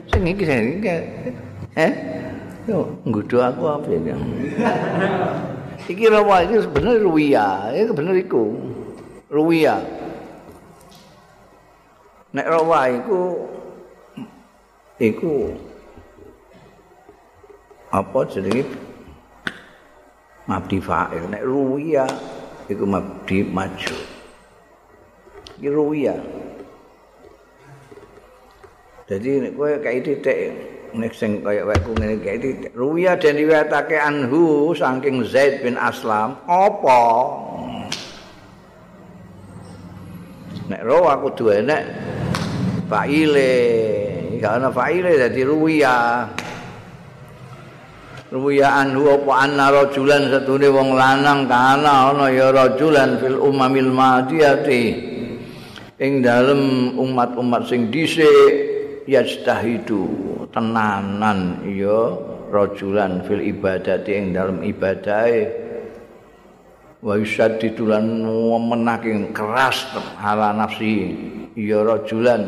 [0.07, 0.95] Sing iki sing iki.
[1.75, 1.91] Eh?
[2.71, 4.15] Yo, nggodho aku apa ya?
[5.91, 8.55] iki rawa iki bener ruwiya, iki bener iku.
[9.27, 9.98] Ruwiya.
[12.29, 13.21] Nek rawa iku
[15.01, 15.49] iku
[17.89, 18.69] apa jenenge?
[20.45, 21.25] Mabdi fa'il.
[21.25, 22.05] Nek ruwiya
[22.69, 23.97] iku mabdi maju.
[25.57, 26.15] Iki ruwiya.
[29.09, 30.37] Jadi nek kowe kayak titik
[30.93, 36.37] nek sing kaya wekku ngene iki ruwiya den riwayatake anhu saking Zaid bin Aslam.
[36.45, 37.01] Apa
[40.69, 41.83] nek ro aku duwe nek
[42.85, 43.53] faile.
[44.39, 46.23] Gak ana faile dadi ruwiya.
[48.29, 54.83] Ruwiya anhu apa anna rajulan satune wong lanang kana ana ya rajulan fil umamil madiyati.
[55.99, 60.07] Ing dalem umat-umat sing dhisik yajtahidu
[60.53, 62.15] tenanan ya
[62.47, 65.58] rajulan fil ibadati ing dalam ibadahe
[66.99, 68.27] wa yusaddidu lan
[68.67, 69.87] menake keras
[70.19, 71.15] ala nafsi
[71.55, 72.43] ya rajulan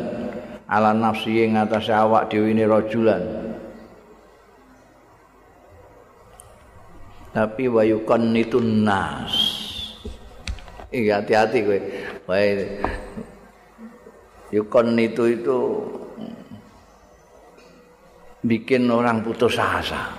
[0.72, 3.20] ala nafsi ing atas awak dhewe ini rajulan.
[7.32, 9.32] Tapi wa yukannitun nas.
[10.92, 11.78] Iya hati-hati kowe.
[12.28, 12.48] Wae
[14.52, 15.58] yukon itu itu
[18.44, 20.12] bikin orang putus asa.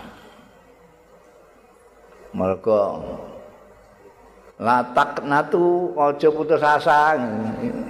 [2.34, 2.80] Mereka
[4.64, 7.20] latak natu aja putus asa.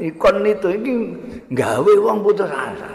[0.01, 0.93] Ikon itu iki
[1.53, 2.89] gawe wong putus asa.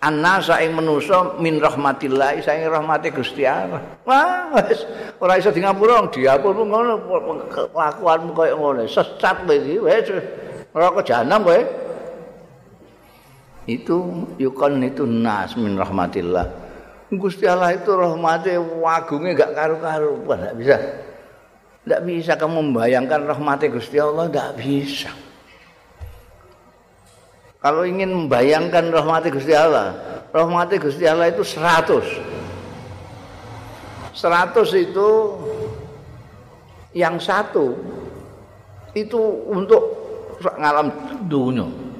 [0.00, 3.80] Anasa ing manusa min rahmatillah saing rahmati Gusti Allah.
[4.04, 4.84] Wah, wis
[5.20, 7.00] ora iso di ngapura diapur ngono
[7.48, 8.84] kelakuanmu koyo ngono.
[8.84, 10.08] Sesat kowe iki wis
[10.76, 11.60] ora kejanam kowe.
[13.70, 13.96] itu
[14.40, 16.46] yukon itu nas min rahmatillah
[17.10, 20.76] Gusti Allah itu rahmatnya wagungnya gak karu-karu tidak bisa
[21.84, 25.10] tidak bisa kamu membayangkan rahmatnya Gusti Allah tidak bisa
[27.60, 29.96] kalau ingin membayangkan rahmatnya Gusti Allah
[30.32, 32.06] rahmatnya Gusti Allah itu seratus
[34.12, 35.08] seratus itu
[36.96, 37.78] yang satu
[38.92, 39.82] itu untuk
[40.58, 40.90] ngalam
[41.30, 41.90] dunia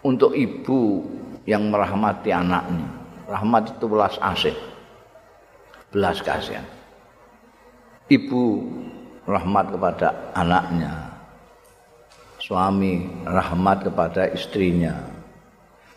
[0.00, 1.04] untuk ibu
[1.44, 2.88] yang merahmati anaknya.
[3.28, 4.56] Rahmat itu belas asih.
[5.90, 6.66] Belas kasihan.
[8.10, 8.66] Ibu
[9.30, 10.90] rahmat kepada anaknya.
[12.42, 14.98] Suami rahmat kepada istrinya.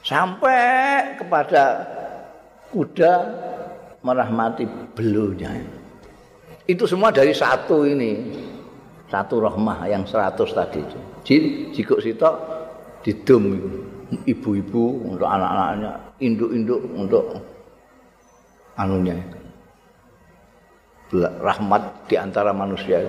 [0.06, 1.82] Sampai kepada
[2.70, 3.14] kuda
[4.04, 5.50] merahmati belunya.
[6.68, 8.12] Itu semua dari satu ini.
[9.10, 10.82] Satu rahmah yang seratus tadi.
[11.22, 12.36] Jadi, jika sitok
[13.06, 13.62] didum
[14.26, 17.26] ibu-ibu untuk anak-anaknya, induk-induk untuk
[18.74, 19.43] anunya itu.
[21.22, 23.06] Rahmat di antara manusia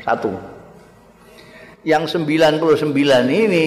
[0.00, 0.32] satu.
[1.84, 2.64] Yang 99
[3.28, 3.66] ini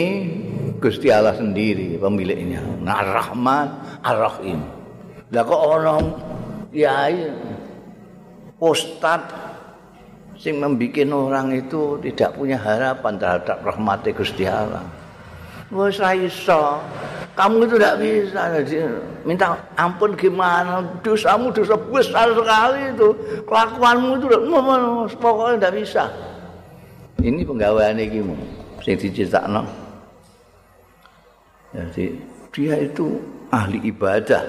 [0.82, 2.64] Gusti Allah sendiri pemiliknya.
[2.82, 3.68] Nah, Rahman,
[4.02, 4.60] Ar-Rahim.
[5.34, 5.62] Lah kok
[6.76, 7.12] ya
[8.62, 9.22] ustad
[10.36, 14.84] sing membuat orang itu tidak punya harapan terhadap rahmat Gusti Allah.
[15.74, 16.80] Wes iso.
[17.36, 18.42] Kamu itu tidak bisa.
[19.28, 20.80] Minta ampun gimana?
[21.04, 23.12] Dosamu dosa besar sekali itu.
[23.44, 24.28] Kelakuanmu itu
[25.20, 26.04] pokoknya tidak bisa.
[27.20, 28.24] Ini penggawaan ini
[28.80, 29.68] sing diceritakan.
[31.76, 32.16] Jadi
[32.56, 33.20] dia itu
[33.52, 34.44] ahli ibadah.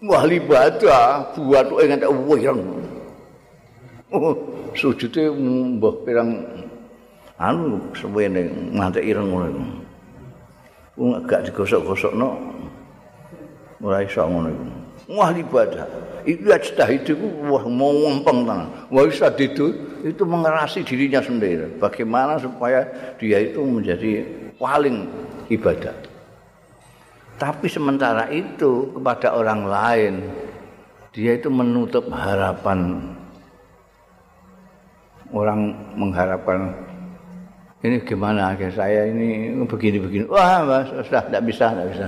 [0.00, 2.62] Ahli ibadah buat ingat wireng.
[4.10, 4.32] Oh,
[4.72, 6.40] sujudnya mbah pirang
[7.36, 9.79] anu suwene nganti ireng ngono.
[11.00, 12.28] Wong gak digosok-gosokno
[13.80, 14.64] ora iso ngono iku.
[15.16, 15.88] Wah ibadah.
[16.28, 17.16] Itu ajtah itu
[17.48, 18.68] wah mau ngempeng tenan.
[18.92, 19.72] Wah bisa itu
[20.04, 21.80] itu mengerasi dirinya sendiri.
[21.80, 22.84] Bagaimana supaya
[23.16, 24.28] dia itu menjadi
[24.60, 25.08] paling
[25.48, 25.96] ibadah.
[27.40, 30.14] Tapi sementara itu kepada orang lain
[31.16, 33.00] dia itu menutup harapan
[35.32, 36.89] orang mengharapkan
[37.80, 40.28] ini gimana saya ini begini-begini.
[40.28, 42.06] Wah, Mas, sudah tidak bisa, tidak bisa.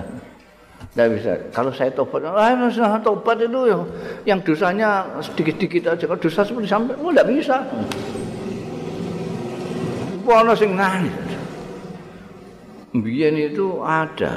[0.93, 1.33] Tidak bisa.
[1.57, 3.83] Kalau saya tobat, ah, mas, tobat itu yang,
[4.29, 6.05] yang dosanya sedikit-sedikit aja.
[6.05, 7.57] Kalau dosa seperti sampai, oh tidak bisa.
[10.21, 11.17] Pono sing nangis.
[12.93, 14.37] Biyen itu ada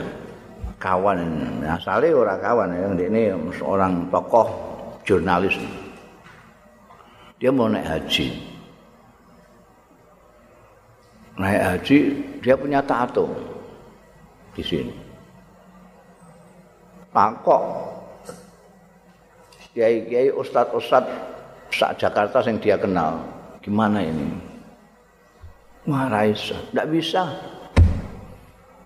[0.80, 1.20] kawan,
[1.68, 4.48] asalnya orang kawan yang ini seorang tokoh
[5.04, 5.60] jurnalis.
[7.36, 8.28] Dia mau naik haji.
[11.36, 12.00] Naik haji
[12.40, 13.28] dia punya tato
[14.56, 14.96] di sini.
[17.12, 17.64] Pakok
[19.76, 21.04] kiai kiai ustad ustad
[21.72, 23.20] sak Jakarta yang dia kenal
[23.60, 24.56] gimana ini?
[25.86, 27.24] Wah Raisa, tidak bisa.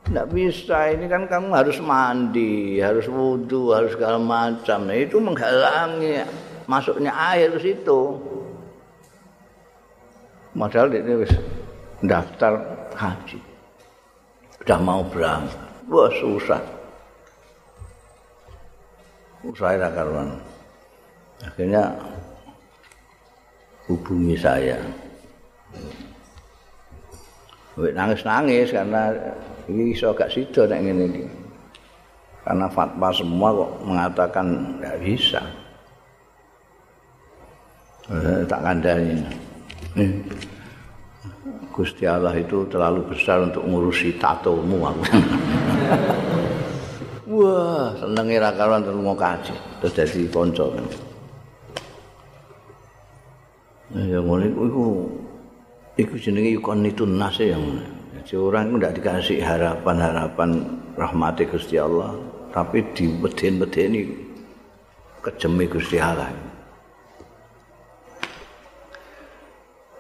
[0.10, 4.89] Tidak bisa, ini kan kamu harus mandi, harus wudhu, harus segala macam.
[4.89, 6.26] Nah, itu menghalangi
[6.66, 8.18] masuknya air ke situ.
[10.58, 11.24] Padahal ini
[12.04, 12.54] daftar
[12.95, 13.39] haji.
[14.60, 15.60] Sudah mau berangkat.
[15.89, 16.62] Wah susah.
[19.56, 20.36] Saya karuan.
[21.41, 21.95] Akhirnya
[23.88, 24.78] hubungi saya.
[27.80, 29.08] nangis-nangis karena
[29.72, 31.24] ini iso gak sido nek ngene iki.
[32.43, 35.41] Karena fatwa semua kok mengatakan tidak bisa.
[38.12, 39.16] Eh, tak kandani.
[41.80, 45.03] Gusti Allah itu terlalu besar untuk ngurusi tatomu aku.
[47.39, 50.67] Wah, senenge ra karuan terus mau kaji, terus dadi kanca.
[53.95, 54.86] Ya ngono iku iku
[55.95, 57.55] iku jenenge yukon itu nas ya.
[58.27, 60.67] Jadi orang itu tidak dikasih harapan-harapan
[60.99, 62.11] rahmati Gusti Allah,
[62.51, 64.03] tapi diweden-wedeni
[65.23, 66.27] kejemi Gusti Allah.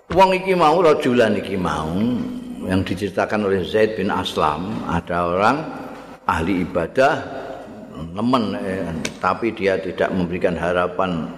[0.09, 1.93] Wong iki mau rajulan iki mau
[2.65, 5.57] yang diceritakan oleh Zaid bin Aslam ada orang
[6.25, 7.13] ahli ibadah
[8.17, 8.89] nemen eh,
[9.21, 11.29] tapi dia tidak memberikan harapan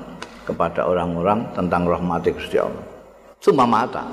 [0.48, 2.86] kepada orang-orang tentang rahmat Gusti Allah.
[3.44, 4.08] Cuma mata.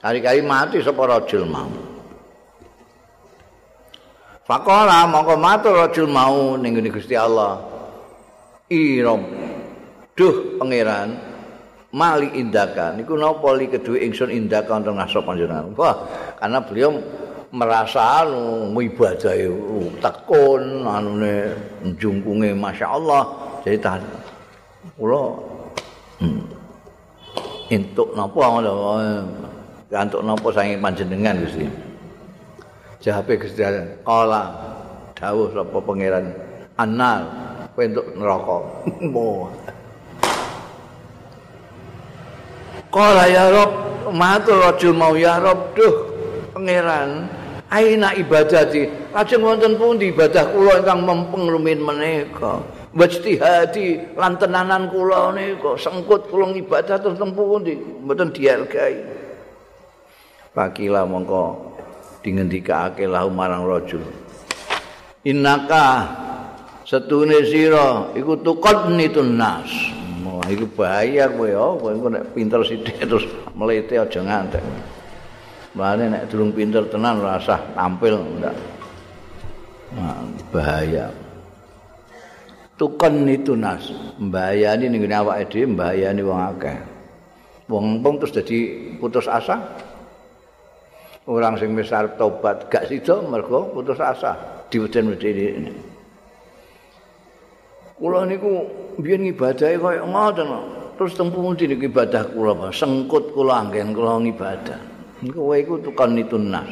[0.00, 1.68] Hari-hari mati sapa rajul mau.
[4.46, 7.58] Fakola mongko matur rajul mau ning Gusti Allah.
[8.70, 9.26] Irom.
[10.14, 11.29] Duh pangeran,
[11.90, 12.94] mali indaka.
[12.94, 15.74] Niku napa li kedue ingsun indaka wonten ngasop panjenengan?
[15.74, 15.94] Wah
[16.38, 16.90] karena beliau
[17.50, 19.34] merasa anu ibadah
[19.98, 21.34] tekun anune
[21.82, 23.22] njungkunge masyaallah.
[23.66, 24.00] Jadi tak
[24.96, 25.36] kula
[26.22, 26.42] hmm,
[27.68, 28.72] entuk napa ngono
[29.90, 31.66] entuk napa saking panjenengan Gusti.
[33.00, 33.60] Jawabe Gusti
[34.06, 34.42] kala
[35.18, 36.32] dawuh sapa pangeran
[36.80, 37.28] anal
[37.76, 38.56] kowe entuk neraka
[42.90, 43.70] Kala ya Rob,
[44.10, 46.10] matur rajul mau ya Rob, duh
[46.50, 47.30] pangeran,
[47.70, 48.90] aina ibadati.
[49.14, 52.58] Lajeng wonten pundi ibadah kula ingkang mempeng rumin menika.
[52.90, 58.98] Wajtihadi lan tenanan kula nika sengkut kula ibadah terus teng pundi, mboten dihargai.
[60.50, 61.70] Pakila mongko
[62.26, 64.02] dingendikake lahu marang rajul.
[65.22, 66.10] Innaka
[66.82, 69.70] setune sira iku tukad nitun nas.
[70.30, 73.26] Wah, iku bahaya kowe ya, kowe nek pinter sithik terus
[73.58, 74.62] mlete aja ngantek.
[75.74, 78.54] Mulane nek durung pinter tenan rasa tampil ndak.
[79.90, 80.22] Nah,
[80.54, 81.10] bahaya.
[82.78, 83.90] Tukon itu nas,
[84.22, 86.78] mbayani ning awake dhewe mbayani wong akeh.
[87.66, 88.58] Wong-wong terus dadi
[88.98, 89.58] putus asa.
[91.26, 95.89] Orang sing wis arep tobat gak sida mergo putus asa diweden-wedeni.
[98.00, 98.64] Kula niku
[98.96, 100.48] biyen ngibadahe kaya ngoten.
[100.96, 104.80] Terus teng pundi niku ibadah kula, sengkut kula anggen kula ngibadah.
[105.20, 106.68] Kowe iku tukang itu nas.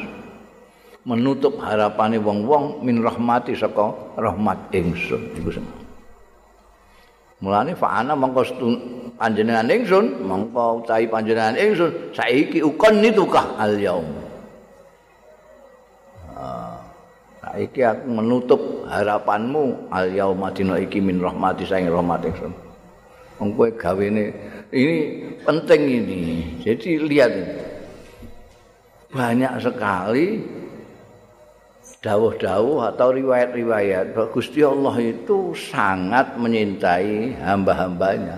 [1.05, 5.65] Menutup harapane wong-wong min rahmati saka rahmat ingsun iku sing.
[7.39, 8.41] Mulane fa'ana mongko
[9.15, 14.18] panjenengan ingsun, mongko utahi panjenengan ingsun saiki ukon nitukah al yaum.
[17.39, 18.61] Saiki aku menutup
[18.91, 22.51] harapanmu al yaum dina iki min rahmati saing rahmat ingsun.
[23.39, 24.35] Wong kowe gawene
[24.75, 24.95] ini
[25.47, 26.19] penting ini.
[26.59, 27.55] Jadi lihat ini.
[29.09, 30.45] banyak sekali
[31.99, 38.37] dawuh-dawuh atau riwayat-riwayat bahwa Gusti Allah itu sangat menyintai hamba-hambanya.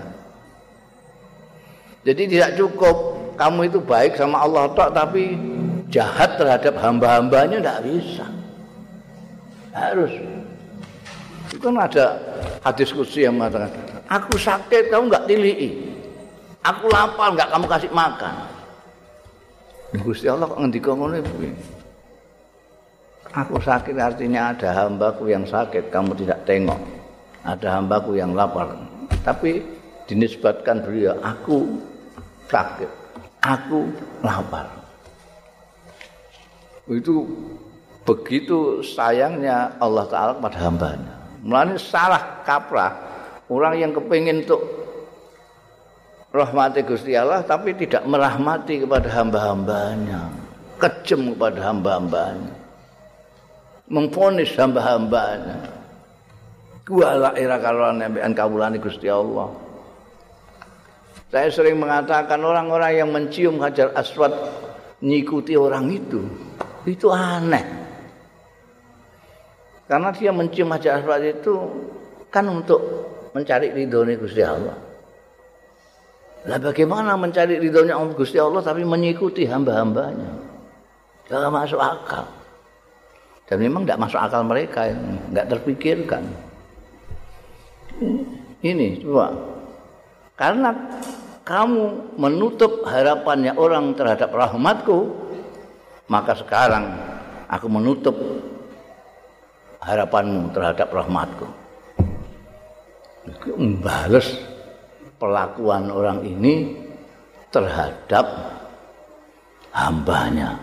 [2.02, 2.96] Jadi tidak cukup
[3.38, 5.38] kamu itu baik sama Allah tok tapi
[5.92, 8.26] jahat terhadap hamba-hambanya tidak bisa.
[9.72, 10.12] Harus.
[11.48, 12.16] Itu kan ada
[12.64, 13.72] hadis kursi yang mengatakan,
[14.08, 15.68] aku sakit kamu nggak tilii.
[16.62, 18.34] Aku lapar nggak kamu kasih makan.
[20.00, 21.50] Gusti Allah kok ngendika ngono kuwi.
[23.32, 26.80] Aku sakit artinya ada hambaku yang sakit kamu tidak tengok.
[27.44, 28.76] Ada hambaku yang lapar.
[29.24, 29.64] Tapi
[30.08, 31.80] dinisbatkan beliau aku
[32.48, 32.88] sakit.
[33.40, 33.88] Aku
[34.20, 34.68] lapar.
[36.88, 37.24] Itu
[38.02, 41.12] begitu sayangnya Allah Ta'ala pada hambanya.
[41.42, 43.10] Mulanya salah kaprah.
[43.50, 44.82] Orang yang kepingin untuk
[46.32, 50.32] rahmati Gusti Allah tapi tidak merahmati kepada hamba-hambanya
[50.80, 52.56] kejem kepada hamba-hambanya
[53.92, 55.68] memfonis hamba-hambanya
[56.88, 59.52] kuala ira karuan nembean kawulane Gusti Allah
[61.28, 64.32] saya sering mengatakan orang-orang yang mencium hajar aswad
[65.04, 66.24] ngikuti orang itu
[66.88, 67.81] itu aneh
[69.92, 71.52] karena dia mencium hajar aswad itu
[72.32, 72.80] kan untuk
[73.36, 74.72] mencari ridhonya Gusti Allah
[76.48, 80.32] Lah bagaimana mencari ridhonya Allah Gusti Allah tapi mengikuti hamba-hambanya?
[81.28, 82.24] Tidak masuk akal.
[83.44, 84.90] Dan memang tidak masuk akal mereka,
[85.30, 86.24] nggak terpikirkan.
[88.64, 89.30] Ini coba,
[90.34, 90.74] karena
[91.46, 95.14] kamu menutup harapannya orang terhadap rahmatku,
[96.10, 96.90] maka sekarang
[97.46, 98.18] aku menutup
[99.82, 101.46] harapanmu terhadap rahmatku.
[103.58, 104.34] Membalas
[105.18, 106.74] perlakuan orang ini
[107.54, 108.26] terhadap
[109.70, 110.58] hambanya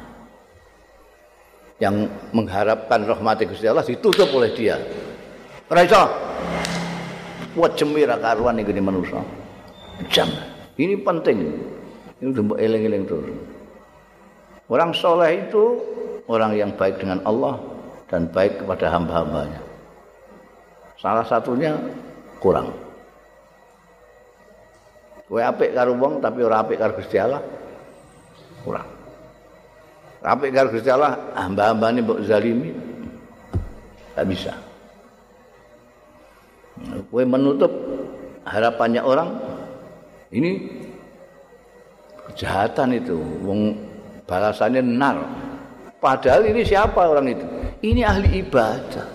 [1.80, 4.76] yang mengharapkan rahmat Gusti Allah ditutup oleh dia.
[5.72, 6.04] Ora iso.
[7.56, 9.24] Wajemira karuan iki manusa.
[10.12, 10.28] Jam.
[10.76, 11.40] Ini penting.
[12.20, 13.32] Ini udah eling-eling terus.
[14.70, 15.80] Orang soleh itu
[16.30, 17.58] orang yang baik dengan Allah
[18.10, 19.62] dan baik kepada hamba-hambanya.
[20.98, 21.78] Salah satunya
[22.42, 22.74] kurang.
[25.30, 27.22] Kowe apik karo wong tapi ora apik karo Gusti.
[28.66, 28.82] Ora.
[30.26, 32.74] Apik karo Gusti Allah, hamba-hambane mbok zalimi.
[34.18, 34.58] Tak bisa.
[37.14, 37.70] Kowe menutup
[38.44, 39.30] harapannya orang
[40.34, 40.66] ini
[42.34, 43.22] kejahatan itu.
[43.46, 43.78] Wong
[44.26, 45.22] balasannya nar.
[46.02, 47.59] Padahal ini siapa orang itu?
[47.80, 49.08] Ini ahli ibadah.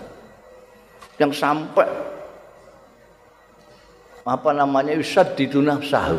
[1.21, 1.87] Yang sampai
[4.25, 6.17] apa namanya usad di nafsahu.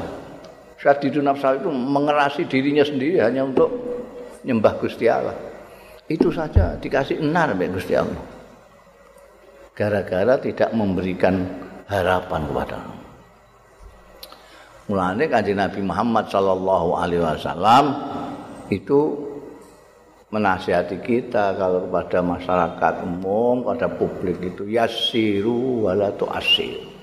[0.78, 3.68] Usad di nafsahu itu mengerasi dirinya sendiri hanya untuk
[4.46, 5.34] nyembah Gusti Allah.
[6.06, 8.22] Itu saja dikasih enar oleh Gusti Allah.
[9.74, 11.44] Gara-gara tidak memberikan
[11.90, 13.06] harapan kepada Allah.
[14.86, 17.84] Mulane kanjeng Nabi Muhammad sallallahu alaihi wasallam
[18.70, 19.18] itu
[20.30, 26.96] menasihati kita kalau kepada masyarakat umum, pada publik itu yasiru wala tu'asiru.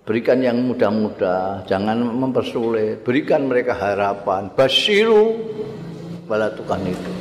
[0.00, 3.06] Berikan yang mudah-mudah, jangan mempersulit.
[3.06, 4.50] Berikan mereka harapan.
[4.58, 5.38] Basiru
[6.26, 7.12] balatukan itu.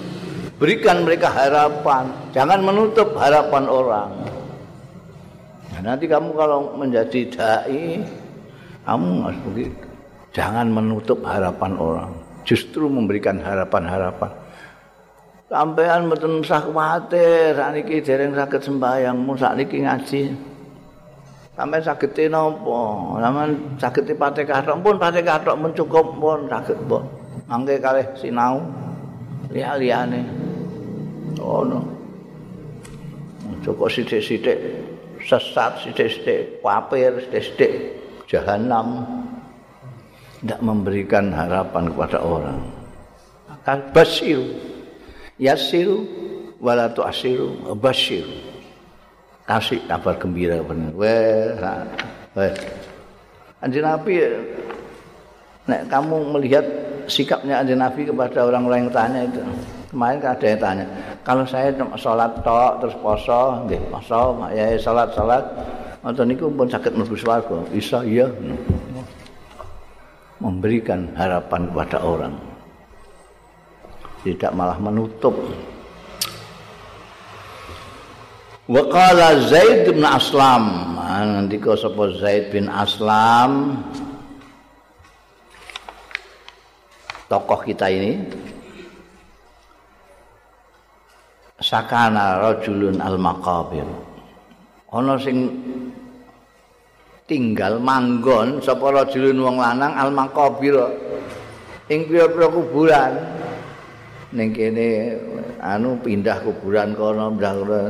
[0.59, 4.11] Berikan mereka harapan, jangan menutup harapan orang.
[5.71, 8.03] Nah, nanti kamu kalau menjadi dai,
[8.83, 9.87] kamu harus begitu.
[10.35, 12.11] Jangan menutup harapan orang,
[12.49, 14.33] justru memberikan harapan-harapan.
[15.45, 20.21] Sampean mboten usah kuwatir, sakniki dereng saged sembahyang, sakniki ngaji.
[21.53, 27.03] Sampai sakit nopo, sampai sakit pate kathok pun pate kathok pun cukup pun sakit pun.
[27.49, 28.61] mangke kalih sinau
[29.49, 30.21] liya-liyane
[31.41, 31.81] ono
[33.65, 34.55] Joko sithik-sithik
[35.25, 37.73] sesat sithik-sithik papir sithik-sithik
[38.29, 39.01] jahanam
[40.39, 42.59] tidak memberikan harapan kepada orang.
[43.67, 44.55] Kan basiru
[45.39, 46.07] yasiru
[46.59, 48.27] wala tu'asiru basiru
[49.47, 51.83] kasih kabar gembira benar wah
[52.35, 52.53] wah
[53.59, 54.19] Anjing Nabi
[55.67, 56.65] nek kamu melihat
[57.07, 59.41] sikapnya Anjing Nabi kepada orang-orang yang tanya itu
[59.89, 60.85] kemarin kan ada yang tanya
[61.23, 65.43] kalau saya sholat tok terus poso nggih poso ya sholat sholat
[65.99, 67.59] atau niku pun sakit mlebu swarga.
[67.75, 68.31] Bisa iya
[70.39, 72.35] memberikan harapan kepada orang.
[74.23, 75.35] Tidak malah menutup.
[78.67, 80.95] Wa qala Zaid bin Aslam.
[80.99, 83.79] Nanti kau sapa Zaid bin Aslam?
[87.31, 88.19] Tokoh kita ini.
[91.59, 94.09] Sakana rajulun al maqabir
[94.89, 95.53] ana sing
[97.29, 100.73] tinggal manggon sapa rajulun wong lanang al maqabir
[101.85, 103.13] ing pira-pira kuburan.
[104.33, 105.17] Ning kene
[105.61, 107.85] anu pindah kuburan kono pindah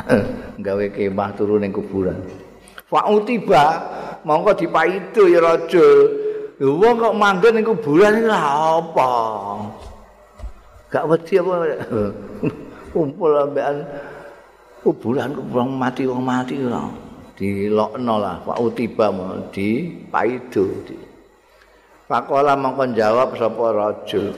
[0.64, 2.22] gawe kemah turu ning kuburan.
[2.86, 3.82] Fa utiba
[4.22, 5.98] mongko dipaido ya rajul
[6.62, 9.12] wong kok manggon ning kuburan iki apa?
[10.90, 11.54] Gak wedi apa?
[12.90, 13.86] Kumpul ambekan
[14.82, 17.09] kuburan kuburan mati wong mati ora
[17.40, 18.44] dilokno lah.
[18.44, 19.08] Pak Utiba
[19.48, 20.96] di Paido di
[22.04, 24.36] Pakola mongkon jawab sapa rajul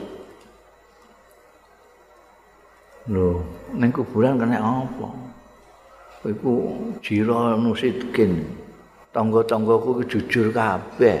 [3.11, 3.43] Lho
[3.75, 5.11] ning kuburan kena apa?
[6.23, 6.71] Iku
[7.03, 8.47] jira nusitkin
[9.11, 11.19] tangga-tanggaku jujur kabeh.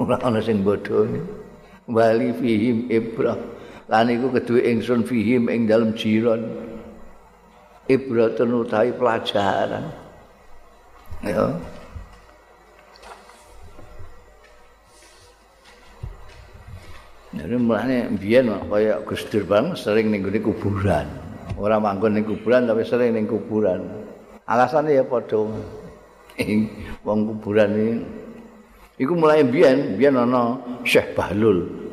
[0.00, 1.04] Ora ana sing bodho.
[1.84, 3.36] Wali fihim ibrah
[3.92, 6.42] lan iku keduwe ingsun fihim ing dalem jiron
[7.86, 10.05] ibratun utawi pelajaran
[11.24, 11.54] ya
[17.36, 21.04] Jadi mulanya biyen kaya Gus Dur bang sering ning kuburan.
[21.60, 23.84] Ora manggon ning kuburan tapi sering ning kuburan.
[24.48, 25.44] Alasannya ya padha.
[27.04, 27.92] Wong kuburan iki
[29.04, 30.56] iku mulai biyen, biyen ana
[30.88, 31.86] Syekh Bahlul.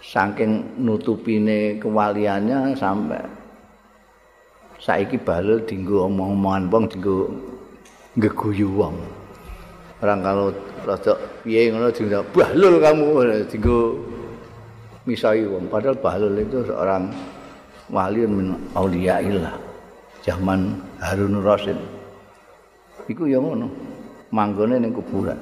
[0.00, 3.20] saking nutupine kewaliannya sampai
[4.80, 7.28] saiki balel dinggo omong-omongan wong dinggo
[8.18, 8.96] ngeguyu wong
[10.00, 10.48] orang kalau
[10.88, 11.12] rada
[11.44, 13.06] piye ngono dinggo balul kamu
[13.46, 13.78] dinggo
[15.04, 15.68] misai wong.
[15.68, 17.08] Padahal balul itu seorang
[17.90, 19.54] wali min auliyaillah
[20.22, 21.76] zaman Harun Rasid
[23.10, 23.66] iku ya ngono
[24.30, 25.38] manggone ning kuburan.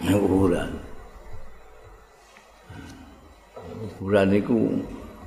[0.00, 0.70] Kuburan.
[3.98, 4.56] Kuburan iku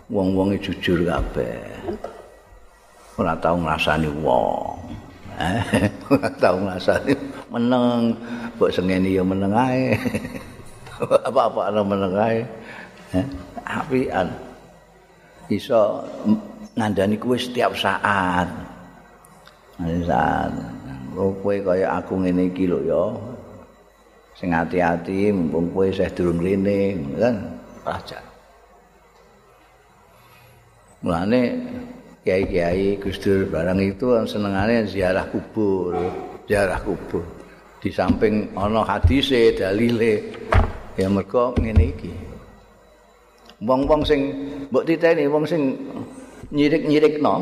[0.09, 1.61] wong-wonge jujur kabeh.
[3.19, 4.79] Ora tau ngrasani wong.
[6.11, 7.13] Ora tau ngrasani
[7.51, 8.15] meneng,
[8.55, 9.95] mbok sengeni ya meneng ae.
[11.27, 12.39] Apa-apa ana meneng ae.
[13.65, 14.27] Apian.
[15.51, 16.05] Iso
[16.77, 18.47] ngandani kuwi setiap saat.
[19.81, 20.51] Saat.
[21.11, 23.03] Kowe kaya aku ngene iki lho ya.
[24.39, 27.35] Sing ati-ati mumpung kowe isih durung rene, kan?
[27.83, 28.19] Raja.
[31.01, 31.41] Mulane
[32.21, 35.97] kiai-kiai Gus Dur barang itu senengane ziarah kubur,
[36.45, 37.25] ziarah kubur.
[37.81, 40.21] Di samping ana hadise, dalile
[40.93, 42.13] ya mergo ngene iki.
[43.61, 44.21] Wong-wong sing
[44.69, 45.77] mbok titeni wong sing
[46.49, 47.35] nyirik-nyirikno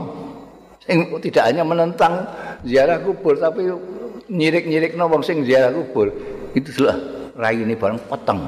[0.84, 2.23] sing tidak hanya menentang
[2.63, 3.67] ziarah kubur tapi
[4.32, 6.11] nyirik-nyirikno wong sing ziarah kubur
[6.55, 6.95] itu sudah
[7.36, 8.39] raine bareng peteng.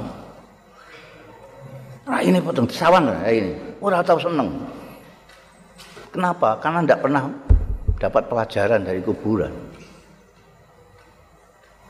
[2.08, 3.56] Raine peteng sawang raine.
[3.84, 4.52] Ora tau seneng.
[6.12, 6.60] Kenapa?
[6.60, 7.24] Karena tidak pernah
[7.96, 9.54] dapat pelajaran dari kuburan.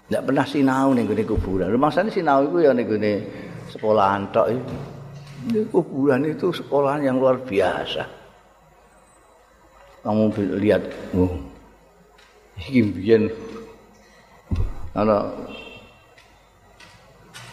[0.05, 1.73] Tidak pernah sinau nih gini kuburan.
[1.73, 3.13] Maksudnya sinau itu ya nih gini
[3.73, 4.75] sekolahan tok itu.
[5.73, 8.05] Kuburan itu sekolahan yang luar biasa.
[10.05, 10.85] Kamu lihat,
[11.17, 11.33] oh,
[12.69, 13.29] ini
[14.97, 15.31] ana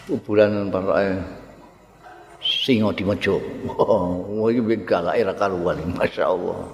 [0.09, 1.21] kuburan para
[2.49, 3.37] singa di mojo.
[3.77, 6.65] Oh, iki galake ra karuan, masyaallah.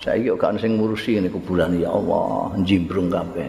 [0.00, 3.48] Saiki kok gak sing ngurusi ngene kuburan ya Allah, jimbrung kabeh.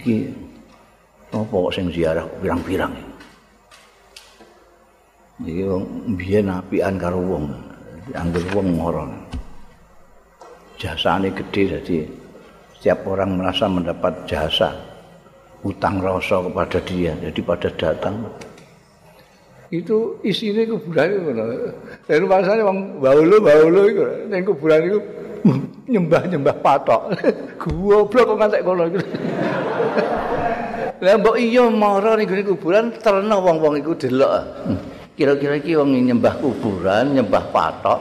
[0.00, 0.16] Iki
[1.32, 2.92] apa kok sing ziarah pirang-pirang
[5.40, 5.64] iki.
[5.64, 7.44] Wong biyen apian karo wong,
[8.12, 9.08] anggere wong moro.
[10.76, 11.98] Jasane gede jadi
[12.76, 14.72] setiap orang merasa mendapat jasa
[15.60, 18.24] utang rasa kepada dia jadi pada datang
[19.70, 21.08] itu isinya kuburan
[22.10, 24.98] rumah saya bang baulu baulu itu yang kuburan itu
[25.86, 27.02] nyembah nyembah patok.
[27.62, 28.98] Gua blok kok ngantek kono itu
[31.00, 34.44] lah mbok iya marah ning kuburan terna wong-wong iku delok.
[35.16, 38.00] Kira-kira iki wong nyembah kuburan nyembah patok.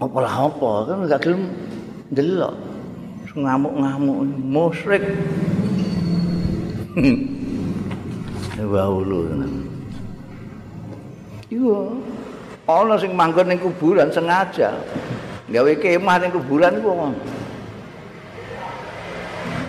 [0.00, 1.42] Apa lah apa kan gak gelem
[2.10, 2.56] delok.
[3.36, 5.04] Ngamuk-ngamuk musyrik
[8.64, 9.26] Waulu.
[11.50, 11.98] Iku
[12.70, 14.70] ana sing manggon ning kuburan sengaja.
[15.50, 17.14] Gawe kemah ning kuburan iku wong.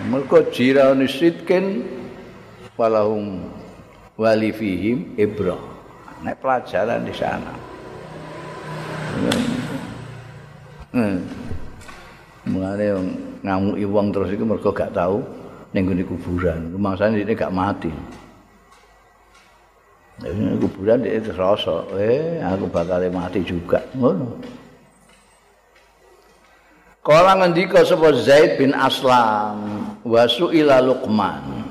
[0.06, 1.82] Mergo jirani sitken
[2.78, 3.42] walahum
[4.14, 5.58] wali fihim ibra.
[6.22, 7.54] Nek pelajaran di sana.
[10.94, 11.18] Hmm.
[12.46, 12.86] Mulane
[13.42, 15.18] ngamuki wong terus iku mergo gak tahu
[15.74, 16.70] ning kuburan.
[16.70, 17.90] Rumangsane ini gak mati.
[20.20, 23.80] Ini kuburan dia terasa, eh aku bakal mati juga.
[23.96, 24.36] Ngono.
[27.02, 29.58] Kala ngendika sapa Zaid bin Aslam
[30.06, 31.64] wa su'ila Luqman.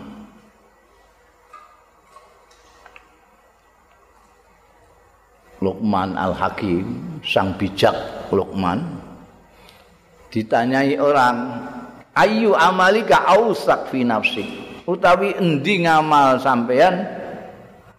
[5.62, 7.94] Luqman Al-Hakim, sang bijak
[8.34, 8.82] Luqman
[10.34, 11.38] ditanyai orang,
[12.18, 14.50] "Ayu amalika ausak fi nafsik?"
[14.90, 17.21] Utawi endi ngamal sampean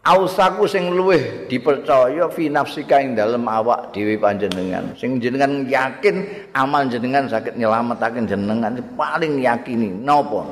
[0.03, 4.91] ausaku sing luweh dipercaya fi nafsika ing dalem awak dhewe panjenengan.
[4.99, 9.91] Sing jenengan yakin amal jenengan saged nyelametaken jenengan paling yakini.
[9.91, 10.43] Napa?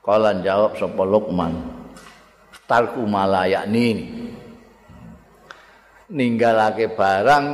[0.00, 1.52] Kala jawab sapa Luqman
[2.66, 4.06] tarku malayakni
[6.10, 7.44] ninggalake barang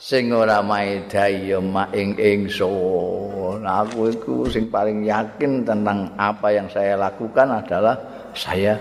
[0.00, 1.60] sing ora maedai ya
[1.92, 7.96] ing ingsun aku iku sing paling yakin tentang apa yang saya lakukan adalah
[8.32, 8.76] saya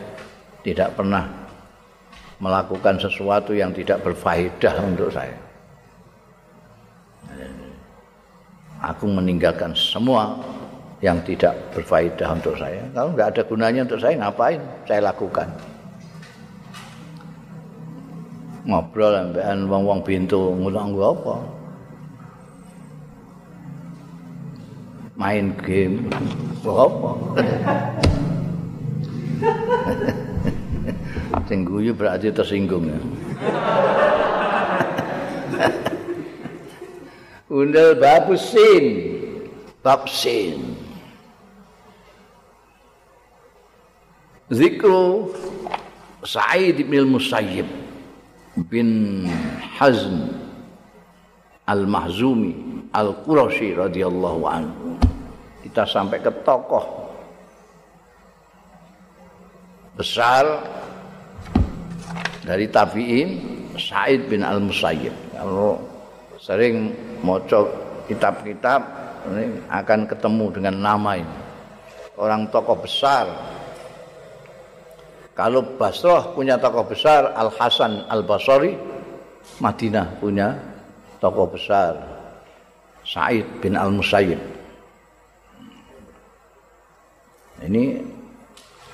[0.62, 1.26] tidak pernah
[2.42, 5.38] melakukan sesuatu yang tidak berfaedah untuk saya.
[8.82, 10.42] Aku meninggalkan semua
[11.06, 12.82] yang tidak berfaedah untuk saya.
[12.98, 14.58] Kalau nggak ada gunanya untuk saya, ngapain
[14.90, 15.50] saya lakukan?
[18.66, 21.36] Ngobrol ambekan wong-wong pintu ngulang apa?
[25.18, 26.10] Main game
[26.66, 27.12] apa?
[31.52, 32.96] Sing guyu berarti tersinggung ya.
[37.52, 39.12] Undal babusin.
[39.84, 40.80] Babsin.
[44.48, 45.28] Zikru
[46.24, 47.68] Sa'id bin Musayyib
[48.72, 49.28] bin
[49.76, 50.32] Hazm
[51.68, 54.96] Al-Mahzumi Al-Qurashi radhiyallahu anhu.
[55.68, 57.12] Kita sampai ke tokoh
[60.00, 60.48] besar
[62.42, 63.30] dari tabi'in
[63.78, 65.14] Said bin Al-Musayyib.
[65.38, 65.78] Kalau
[66.42, 67.66] sering maca
[68.10, 68.82] kitab-kitab
[69.32, 71.38] ini akan ketemu dengan nama ini.
[72.18, 73.30] Orang tokoh besar.
[75.32, 78.76] Kalau Basrah punya tokoh besar Al-Hasan Al-Basri,
[79.64, 80.54] Madinah punya
[81.24, 81.98] tokoh besar
[83.06, 84.42] Said bin Al-Musayyib.
[87.62, 88.02] Ini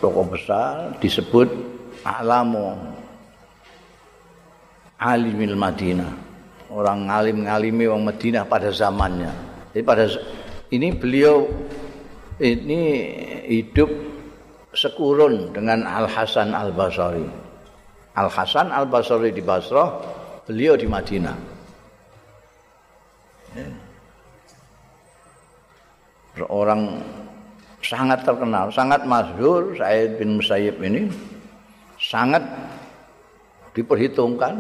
[0.04, 1.48] tokoh besar disebut
[2.04, 2.76] alamu
[5.02, 6.12] alimil Madinah.
[6.68, 9.32] Orang ngalim-ngalimi orang Madinah pada zamannya.
[9.72, 10.06] Jadi pada
[10.74, 11.48] ini beliau
[12.44, 12.82] ini
[13.48, 13.88] hidup
[14.76, 17.26] sekurun dengan Al Hasan Al Basri.
[18.18, 19.96] Al Hasan Al Basri di Basrah,
[20.44, 21.38] beliau di Madinah.
[26.46, 27.02] Orang
[27.82, 31.10] sangat terkenal, sangat masyhur Said bin Musayyib ini
[31.98, 32.46] sangat
[33.78, 34.58] diperhitungkan.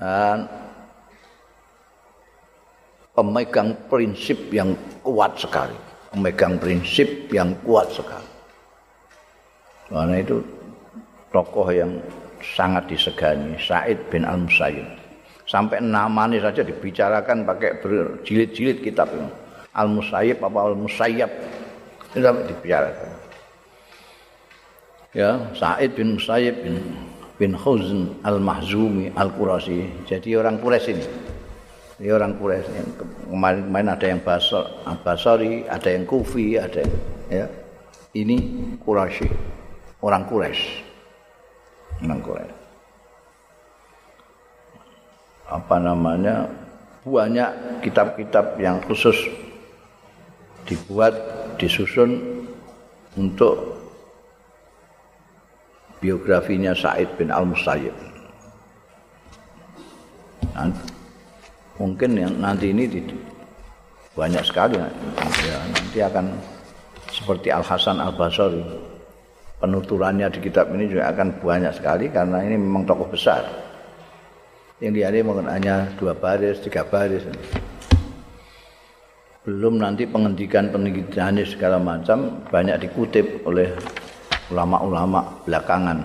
[0.00, 0.48] Dan
[3.12, 4.72] pemegang prinsip yang
[5.04, 5.76] kuat sekali.
[6.10, 8.30] Pemegang prinsip yang kuat sekali.
[9.92, 10.40] Karena itu
[11.30, 12.00] tokoh yang
[12.40, 14.88] sangat disegani Said bin Al-Musayyib.
[15.44, 19.12] Sampai namanya saja dibicarakan pakai berjilid-jilid kitab
[19.76, 21.30] Al-Musayyib apa Al-Musayyab?
[22.10, 23.23] Itu sampai dibicarakan
[25.14, 26.76] ya Said bin Musayyib bin
[27.38, 30.06] bin Khuzn al-Mahzumi al-Qurasi.
[30.06, 31.06] Jadi orang Quraisy ini.
[32.02, 32.70] Ini orang Quraisy
[33.30, 34.66] kemarin-kemarin ada yang Basor,
[35.02, 36.94] Basori, ada yang Kufi, ada yang,
[37.30, 37.46] ya.
[38.14, 38.36] Ini
[38.82, 39.26] Quraisy.
[40.02, 40.62] Orang Quraisy.
[42.06, 42.54] Orang Quraisy.
[45.50, 46.46] Apa namanya?
[47.04, 49.28] Banyak kitab-kitab yang khusus
[50.64, 51.12] dibuat
[51.60, 52.42] disusun
[53.12, 53.73] untuk
[56.04, 57.96] biografinya Said bin Al-Musayyib.
[61.80, 62.84] Mungkin yang nanti ini
[64.12, 64.76] banyak sekali.
[64.76, 66.36] Ya, nanti akan
[67.08, 68.60] seperti Al Hasan Al Basri
[69.64, 73.48] penuturannya di kitab ini juga akan banyak sekali karena ini memang tokoh besar.
[74.84, 77.24] Yang dia mungkin hanya dua baris tiga baris.
[79.44, 83.72] Belum nanti penghentikan penelitian segala macam banyak dikutip oleh
[84.54, 85.98] ulama-ulama belakangan.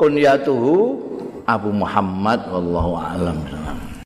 [0.00, 0.96] Kunyatuhu
[1.44, 3.36] Abu Muhammad wallahu alam